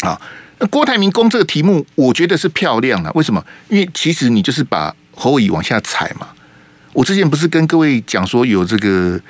[0.00, 0.20] 啊，
[0.58, 3.12] 那郭台铭攻这个题目，我觉得是漂亮的。
[3.14, 3.44] 为什么？
[3.68, 6.28] 因为其实你就是把侯友宜往下踩嘛。
[6.92, 9.20] 我之前不是跟各位讲说，有这个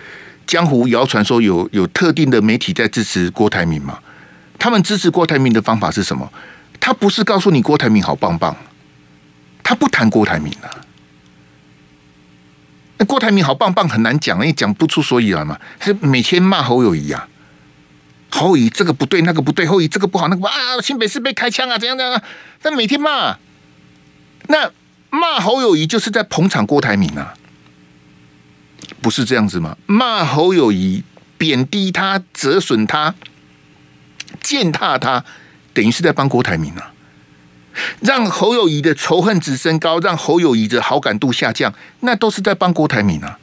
[0.46, 3.98] 江湖谣传说有有特定的媒体在支持郭台铭嘛？
[4.58, 6.32] 他们支持郭台铭的方法是什么？
[6.78, 8.56] 他不是告诉你郭台铭好棒棒，
[9.64, 10.70] 他不谈郭台铭了。
[12.98, 15.58] 那郭台铭好棒棒很难讲，因为讲不出所以然嘛。
[15.80, 17.28] 他每天骂侯友谊啊。
[18.37, 22.22] 侯友宜这个不对，那个不对，侯友宜这个不好，那个不啊，新北市被开枪啊，怎样怎样？
[22.62, 23.38] 他每天骂，
[24.49, 24.70] 那
[25.09, 27.33] 骂侯友谊就是在捧场郭台铭啊，
[29.00, 29.79] 不是这样子吗？
[29.87, 31.02] 骂侯友谊，
[31.38, 33.15] 贬低他，折损他，
[34.42, 35.25] 践踏他，
[35.73, 36.92] 等于是在帮郭台铭啊，
[38.00, 43.38] 让侯友谊的仇恨值升高，让侯友谊的好感度下降，那都是在帮郭台铭啊。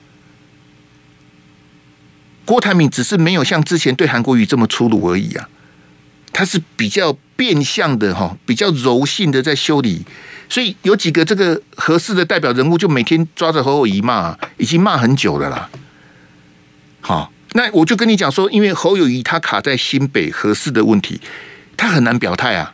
[2.45, 5.47] 郭台铭只是没有像之前对韩国瑜这么粗鲁而已啊，
[6.31, 10.05] 他是比较变相的哈，比较柔性的在修理，
[10.49, 15.69] 所以有几个这个合适的代表人物就每天抓着侯友谊骂，已经骂很久了啦。
[17.01, 21.21] 好，那我就跟你讲说，因为侯友谊他卡在新北合适的问题，
[21.77, 22.73] 他很难表态啊。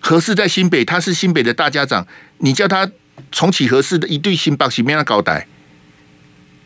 [0.00, 2.06] 合适在新北，他是新北的大家长，
[2.38, 2.88] 你叫他
[3.32, 5.44] 重启合适的一对新北，是咩搞歹，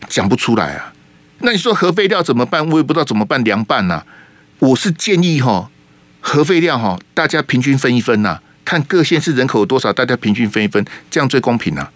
[0.07, 0.93] 讲不出来啊。
[1.43, 2.67] 那你说核废料怎么办？
[2.71, 4.05] 我也不知道怎么办，凉拌呐。
[4.61, 5.71] 我是建议哈，
[6.21, 11.89] 核废料哈，大家平均分一分呐，看各县市人口有多少，大家平均分一分，这样最公平呐。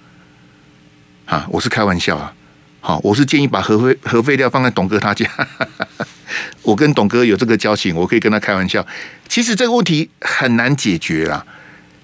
[1.26, 2.32] 啊，我是开玩笑啊。
[2.80, 5.28] 好，我是建议把核废核废料放在董哥他家。
[6.62, 8.84] 我跟董哥有这个交情，我可以跟他开玩笑。
[9.28, 11.46] 其实这个问题很难解决啦。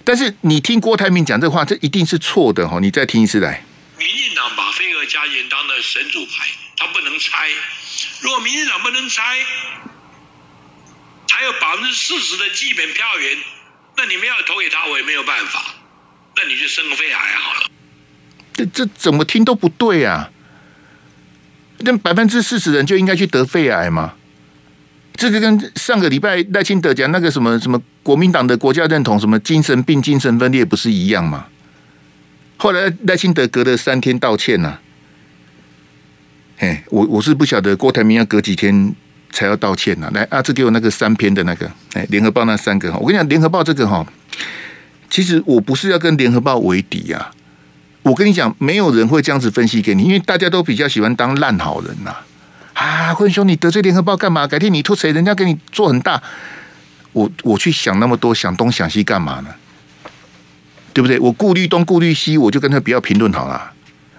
[0.05, 2.78] 但是你听郭台铭讲这话，这一定是错的哈。
[2.80, 3.62] 你再听一次来。
[3.99, 6.47] 民进党把飞蛾家园当的神主牌，
[6.83, 7.49] 他不能拆。
[8.20, 9.22] 如果民进党不能拆，
[11.30, 13.39] 还有百分之四十的基本票源，
[13.97, 15.62] 那你们要投给他，我也没有办法。
[16.35, 17.70] 那你就生个肺癌好了。
[18.53, 20.30] 这这怎么听都不对啊！
[21.78, 24.14] 那百分之四十人就应该去得肺癌吗？
[25.14, 31.47] 这个跟上个礼拜赖清德讲那个什么什么国民党的国家认同什么精神病、精神分裂不是一样吗？
[32.57, 34.80] 后来赖清德隔了三天道歉了、
[36.63, 38.95] 哎，我我是不晓得郭台铭要隔几天
[39.33, 44.07] 才要道歉呐、来，阿志给我那个三篇的那个，哎，联合报那三个，我跟你讲，联合报这个哈，
[45.11, 47.33] 其实我不是要跟联合报为敌啊。
[48.03, 52.15] 我跟你讲，没有人会这样子分析给你，因为大家都比较喜欢当烂好人呐。
[52.75, 54.47] 啊，坤兄，你得罪联合报干嘛？
[54.47, 56.23] 改天你吐谁，人家给你做很大。
[57.13, 59.51] 我我去想那么多，想东想西干嘛呢？
[60.93, 61.19] 对不对？
[61.19, 63.73] 我顾虑东顾虑西，我就跟他不要评论好了。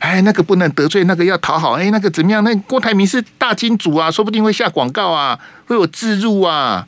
[0.03, 1.73] 哎，那个不能得罪，那个要讨好。
[1.73, 2.43] 哎，那个怎么样？
[2.43, 6.85] 那郭台铭是大金主啊，说不定会下广告啊，会有置入啊，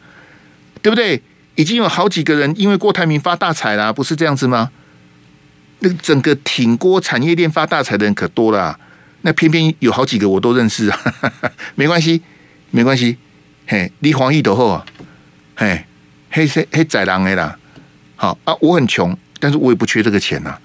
[0.82, 1.22] 对不对？
[1.56, 4.70] 已经有好几个人因为郭台铭发大财了，不是这样子吗？
[5.80, 8.78] 那整个挺郭产业链发大财的人可多了，
[9.22, 11.00] 那偏偏有好几个我都认识啊，
[11.76, 12.22] 没关系，
[12.72, 13.18] 没关系，
[13.66, 14.86] 嘿，你黄义都好啊，
[15.56, 15.86] 嘿，
[16.32, 17.58] 黑黑黑仔狼的啦，
[18.18, 20.58] 好啊，我很穷，但是我也不缺这个钱呐，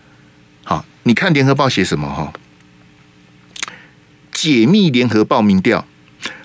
[1.05, 2.33] 你看联合报写什么哈？
[4.33, 5.87] 解密联合报民调，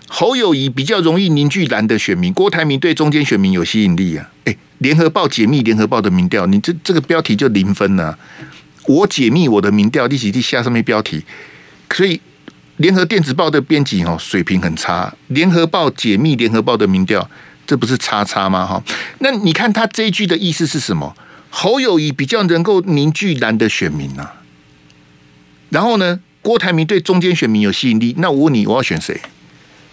[0.08, 8.18] 侯友谊比较容易凝聚蓝的选民，郭台铭对中间选民有吸引力啊，哎，联合报解密联合报的民调，你这这个标题就零分了。
[8.88, 11.24] 我解密我的民调，立即地下上面标题，
[11.90, 12.20] 所以
[12.78, 15.14] 联合电子报的编辑哦水平很差。
[15.28, 17.30] 联合报解密联合报的民调，
[17.66, 18.66] 这不是叉叉吗？
[18.66, 18.84] 哈，
[19.20, 21.16] 那你看他这一句的意思是什么？
[21.50, 24.42] 侯友谊比较能够凝聚蓝的选民啊。
[25.70, 28.14] 然后呢，郭台铭对中间选民有吸引力。
[28.18, 29.20] 那我问你，我要选谁？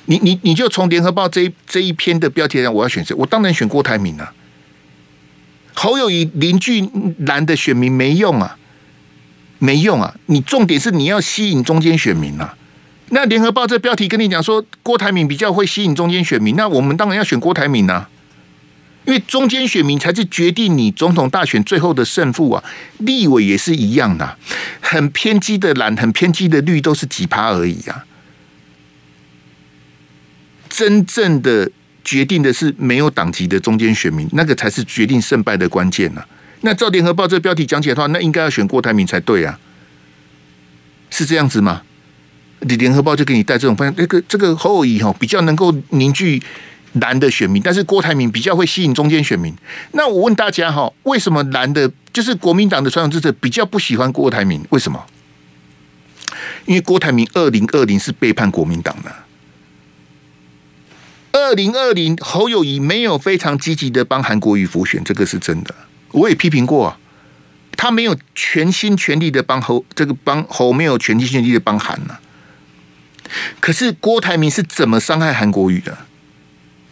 [0.07, 3.15] 你你你就从联合报这一这一篇的标题来讲，我要选谁？
[3.15, 4.33] 我当然选郭台铭啊。
[5.75, 6.89] 侯友宜凝聚
[7.27, 8.59] 蓝的选民没用啊。
[9.65, 10.13] 没用啊！
[10.27, 12.57] 你重点是你要吸引中间选民啊。
[13.11, 18.11] 那联合报这标题跟你讲说郭台铭比较会吸引中间选民，那我们当然要选郭台铭啊，
[19.05, 22.63] 因为中间选民才是决定你总统大选最后的胜负啊。
[22.99, 24.37] 立委也是一样的，
[24.81, 28.05] 很偏激的蓝，很偏激的绿都是几趴而已啊。
[30.69, 31.71] 真正的
[32.05, 36.27] 决定的是没有党籍的中间选民，那个才是决定胜败的关键啊。
[36.63, 39.59] 那照联合报这标题讲起来的话，那应该要选郭台铭才对啊，
[41.11, 41.83] 是这样子吗？
[42.61, 46.41] 你联合报就给你带这种方向，那个这个侯友宜哈比较能够凝聚
[46.95, 49.55] 蓝的选民，但是郭台铭比较会吸引中间选民。
[49.93, 54.65] 那我问大家哈，为什么蓝的，就是国民党的传统支持比较不喜欢郭台铭？
[54.71, 55.05] 为什么？
[56.67, 59.13] 因为郭台铭二零二零是背叛国民党的，
[61.33, 65.75] 二零二零侯友谊没有非常积极的帮韩国瑜辅选，这个是真的。
[66.13, 66.99] 我也批评过啊，
[67.77, 72.19] 他没有全心全力的帮侯，这个帮侯没有全心全力的帮韩呢。
[73.61, 75.97] 可是郭台铭是怎么伤害韩国瑜的？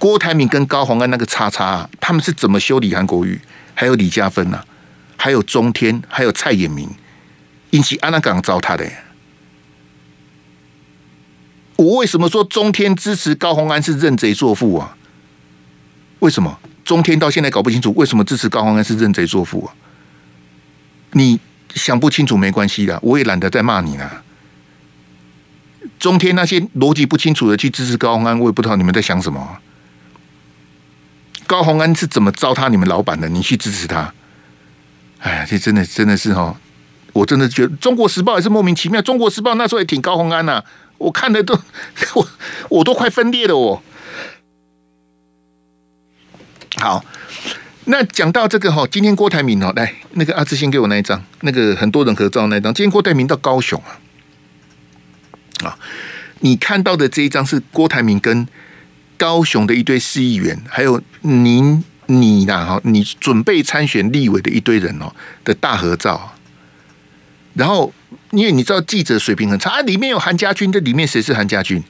[0.01, 3.39] 郭台铭跟高虹安那个叉叉，他们是怎么修理韩国瑜？
[3.75, 4.65] 还有李嘉芬呐，
[5.19, 6.89] 还有中天，还有蔡衍明，
[7.73, 8.91] 引起安娜港糟蹋的。
[11.77, 14.97] 我为什么说中天支持高虹安是认贼作父啊？
[16.21, 16.59] 为什么？
[16.83, 19.75] 中天到现在搞不清楚为什么支持高虹安是认贼作父啊？
[21.13, 21.39] 你
[21.75, 24.23] 想不清楚没关系的，我也懒得再骂你了。
[25.99, 29.59] 中天那些逻辑不清楚的去支持高虹安，我也不知道你们在想什么。
[31.51, 33.29] 高虹安是怎么糟蹋你们老板的？
[33.29, 34.15] 你去支持他？
[35.19, 36.57] 哎，这真的真的是哈，
[37.13, 40.63] 我真的觉得《中国时报》也是莫名其妙，《中国时报》那时候也挺高宏安呐，
[40.97, 41.59] 我看的都
[42.15, 42.29] 我
[42.69, 43.83] 我都快分裂了我。
[46.77, 47.05] 好，
[47.87, 52.73] 那讲到这个哈，今天郭台铭哦，来那个阿志先给我那一张，那个很多人合照那一张。
[52.73, 53.83] 今天郭台铭到高雄
[55.65, 55.77] 啊，啊，
[56.39, 58.47] 你看到的这一张是郭台铭跟
[59.21, 65.15] 高雄的一堆市议员，还有您你呐哈，你准备参选立委的一堆人哦
[65.45, 66.33] 的大合照。
[67.53, 67.93] 然后，
[68.31, 71.85] 因为你知道记者水平很差啊，里面有韩家军，这里面谁是韩家军？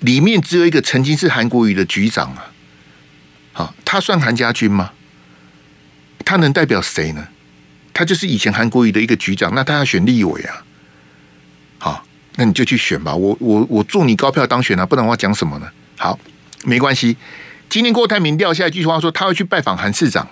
[0.00, 2.50] 里面只有一个曾经是韩国瑜的局长啊，
[3.52, 4.92] 好，他算韩家军吗？
[6.24, 7.28] 他能代表谁呢？
[7.92, 10.64] 他就是以前韩国瑜的一个局长，那他要选立委啊，
[11.76, 15.68] 好，那你就去选吧，我我我祝你高票当选啊，不然我要讲什么呢？
[15.98, 16.16] 好，
[16.64, 17.16] 没关系，
[17.68, 20.28] 今天郭台铭撂下一句话说他会去拜访韩市长，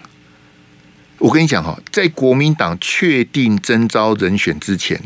[1.18, 5.00] 我跟你讲哈，在国民党确定征召人选之前，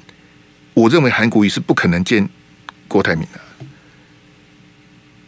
[0.75, 2.29] 我认为韩国瑜是不可能见
[2.89, 3.41] 郭台铭的。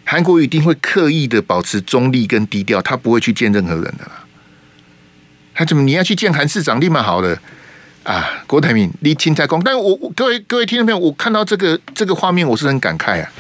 [0.05, 4.25] 韩国瑜一定会刻意的保持中立跟低调，他不会去见任何人的啦。
[5.55, 7.39] 他怎么你要去见韩市长，立马好了
[8.03, 8.43] 啊！
[8.47, 13.31] 郭台铭，你听在讲，但我各位各位听众朋友，我看到这个这个画面，我是很感慨啊。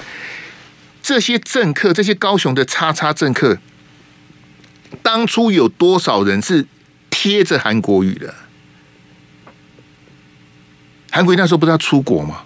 [1.02, 3.58] 这些政客，这些高雄的叉叉政客，
[5.02, 6.66] 当初有多少人是
[7.10, 8.34] 贴着韩国语的？
[11.10, 12.44] 韩国瑜那时候不是要出国吗？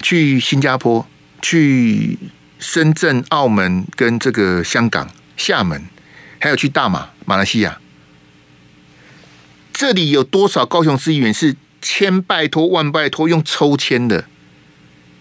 [0.00, 1.06] 去新加坡，
[1.40, 2.18] 去。
[2.58, 5.84] 深圳、澳门跟这个香港、厦门，
[6.40, 7.78] 还有去大马、马来西亚，
[9.74, 14.24] 这里有多少高雄市议员是千拜托万拜托用抽签的？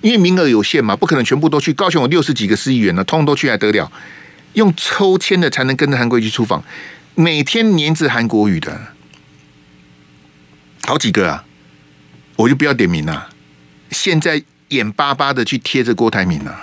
[0.05, 1.73] 因为名额有限嘛，不可能全部都去。
[1.73, 3.91] 高雄有六十几个市议员呢，通通都去还得了？
[4.53, 6.63] 用抽签的才能跟着韩国瑜去出访，
[7.15, 8.79] 每天黏着韩国瑜的，
[10.83, 11.43] 好几个啊！
[12.35, 13.29] 我就不要点名了。
[13.89, 16.55] 现在眼巴巴的去贴着郭台铭了。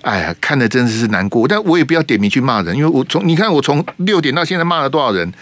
[0.00, 5.32] 哎呀，看的真的是难过，但我也不要点名去骂人，因为我从你看我从六点到现在骂了多少人，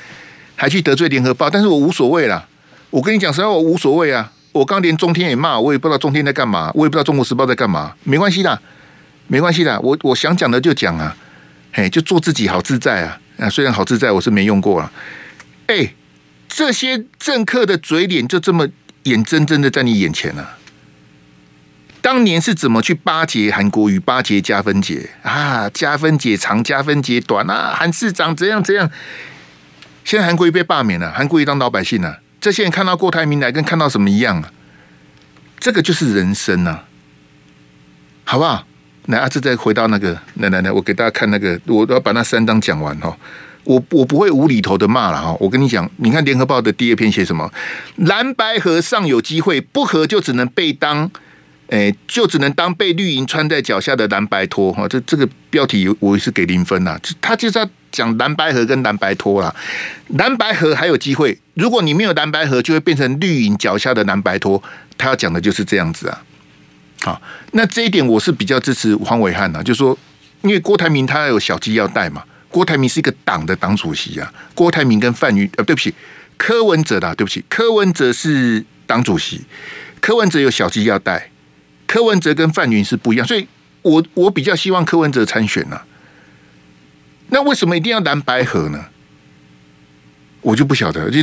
[0.54, 2.46] 还去得罪联合报，但是我无所谓啦。
[2.90, 4.30] 我跟你讲实话，我无所谓啊。
[4.52, 8.60] 我刚连中天也骂，我也不知道中天在干嘛，我也不知道中国时报在干嘛，没关系的，
[9.26, 9.80] 没关系的。
[9.80, 11.16] 我我想讲的就讲啊，
[11.72, 13.18] 嘿，就做自己好自在啊。
[13.38, 14.92] 啊，虽然好自在我是没用过了，
[15.66, 15.94] 哎，
[16.48, 18.68] 这些政客的嘴脸就这么
[19.04, 20.58] 眼睁睁的在你眼前啊。
[22.02, 25.70] 当年是怎么去巴结韩国瑜、巴结加分节啊？
[25.70, 27.72] 加分节长，加分节短啊？
[27.74, 28.90] 韩市长怎样怎样？
[30.04, 32.18] 现在韩国瑜被罢免了，韩国瑜当老百姓了。
[32.42, 34.50] 这些人看到郭台铭来，跟看到什么一样啊？
[35.60, 36.84] 这个就是人生啊，
[38.24, 38.66] 好不好？
[39.06, 43.16] 来，阿志再回到那个，来来来，我给大家看那个，我要把那三张讲完哈。
[43.62, 45.36] 我我不会无厘头的骂了哈。
[45.38, 47.48] 我跟你讲，你看联合报的第二篇写什么？
[47.94, 51.08] 蓝白合尚有机会，不合就只能被当。
[51.68, 56.98] 哎，就只能当被绿营穿在脚下的蓝白拖哈，这这个标题我是给零分呐。
[57.20, 59.54] 他就是要讲蓝白河跟蓝白拖啦，
[60.16, 64.60] 蓝白河还有机会，如果你没有蓝白河，就会变成绿营脚下的蓝白拖。
[64.98, 66.22] 他要讲的就是这样子啊。
[67.02, 67.22] 好，
[67.52, 69.96] 那这一点我是比较支持黄伟汉呐，就是说，
[70.42, 75.92] 因为郭台铭他有小鸡要带嘛，郭台铭是一个党的党主席啊，郭台铭跟范云呃，对不起，
[76.36, 79.40] 柯文哲啦，对不起，柯文哲是党主席，
[80.00, 81.28] 柯文哲有小鸡要带。
[81.86, 83.46] 柯文哲跟范云是不一样，所以
[83.82, 85.84] 我我比较希望柯文哲参选呢、啊。
[87.32, 88.84] 那为什么一定要蓝白合呢？
[90.42, 91.10] 我就不晓得。
[91.10, 91.18] 就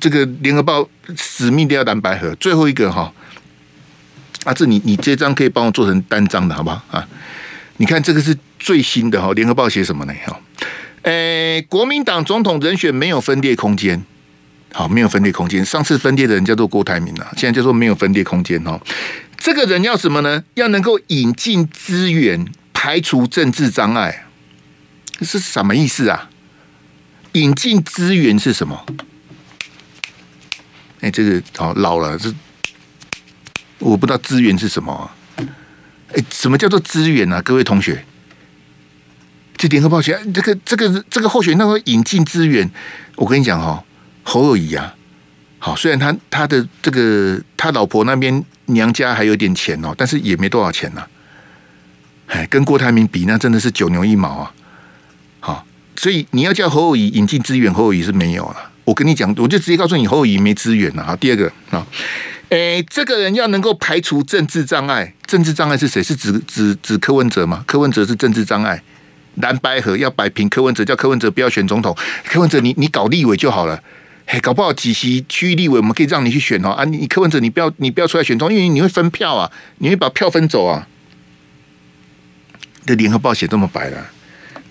[0.00, 3.12] 这个联合报死命都要蓝白合，最后一个哈，
[4.44, 7.06] 啊，这你你这张可以帮我做成单张的好不好啊？
[7.76, 10.14] 你看这个是最新的哈，联合报写什么呢？
[10.24, 10.40] 哈，
[11.02, 14.02] 诶，国民党总统人选没有分裂空间，
[14.72, 15.64] 好，没有分裂空间。
[15.64, 18.80] 上次分裂的人叫做郭台铭啊，现在叫做没有分裂空间哈。
[19.36, 20.44] 这个人要什么呢？
[20.54, 24.26] 要能够引进资源，排除政治障碍，
[25.20, 26.30] 这是什么意思啊？
[27.32, 28.86] 引进资源是什么？
[31.00, 32.34] 哎，这个好老了，这
[33.78, 35.14] 我不知道资源是什么啊。
[36.14, 37.40] 哎，什么叫做资源啊？
[37.42, 38.04] 各位同学，
[39.56, 42.68] 这联合报写这个这个这个候选人，那个引进资源，
[43.16, 43.84] 我跟你讲哈，
[44.22, 44.94] 侯友谊啊，
[45.58, 48.42] 好，虽然他他的这个他老婆那边。
[48.70, 51.04] 娘家还有点钱哦，但是也没多少钱呐。
[52.28, 54.54] 哎，跟郭台铭比，那真的是九牛一毛啊。
[56.00, 58.70] 所以你要叫侯友谊引进资源，侯友谊是没有了。
[58.86, 61.04] 我跟你讲，我就直接告诉你，侯友谊没资源了。
[61.04, 61.86] 好，第二个啊，
[62.48, 66.02] 诶，这个人要能够排除政治障碍，政治障碍是谁？
[66.02, 67.62] 是指指指柯文哲吗？
[67.66, 68.82] 柯文哲是政治障碍，
[69.34, 71.94] 蓝白合要摆平柯文哲，叫柯文哲不要选总统。
[72.24, 73.82] 柯文哲你，你你搞立委就好了。
[74.24, 76.70] 嘿，搞不好几席区域立委，我们可以让你去选哦。
[76.70, 80.88] 啊，你柯文哲，你不要，你不要出来选总统，因为你会分票啊，你会把票分走啊。
[82.86, 84.10] 这联合报写这么白了，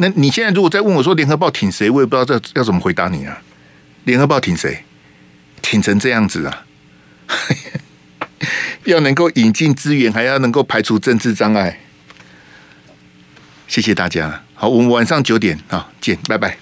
[0.02, 3.42] 那你现在如果再问我说联合报挺谁，我也不知道这要怎么回答你啊。
[4.06, 4.84] 联合报挺谁？
[5.62, 6.66] 挺成这样子啊？
[8.86, 11.80] 要能够引进资源，还要能够排除政治障碍。
[13.68, 16.58] 谢谢大家，好，我们晚上九点啊见，拜拜。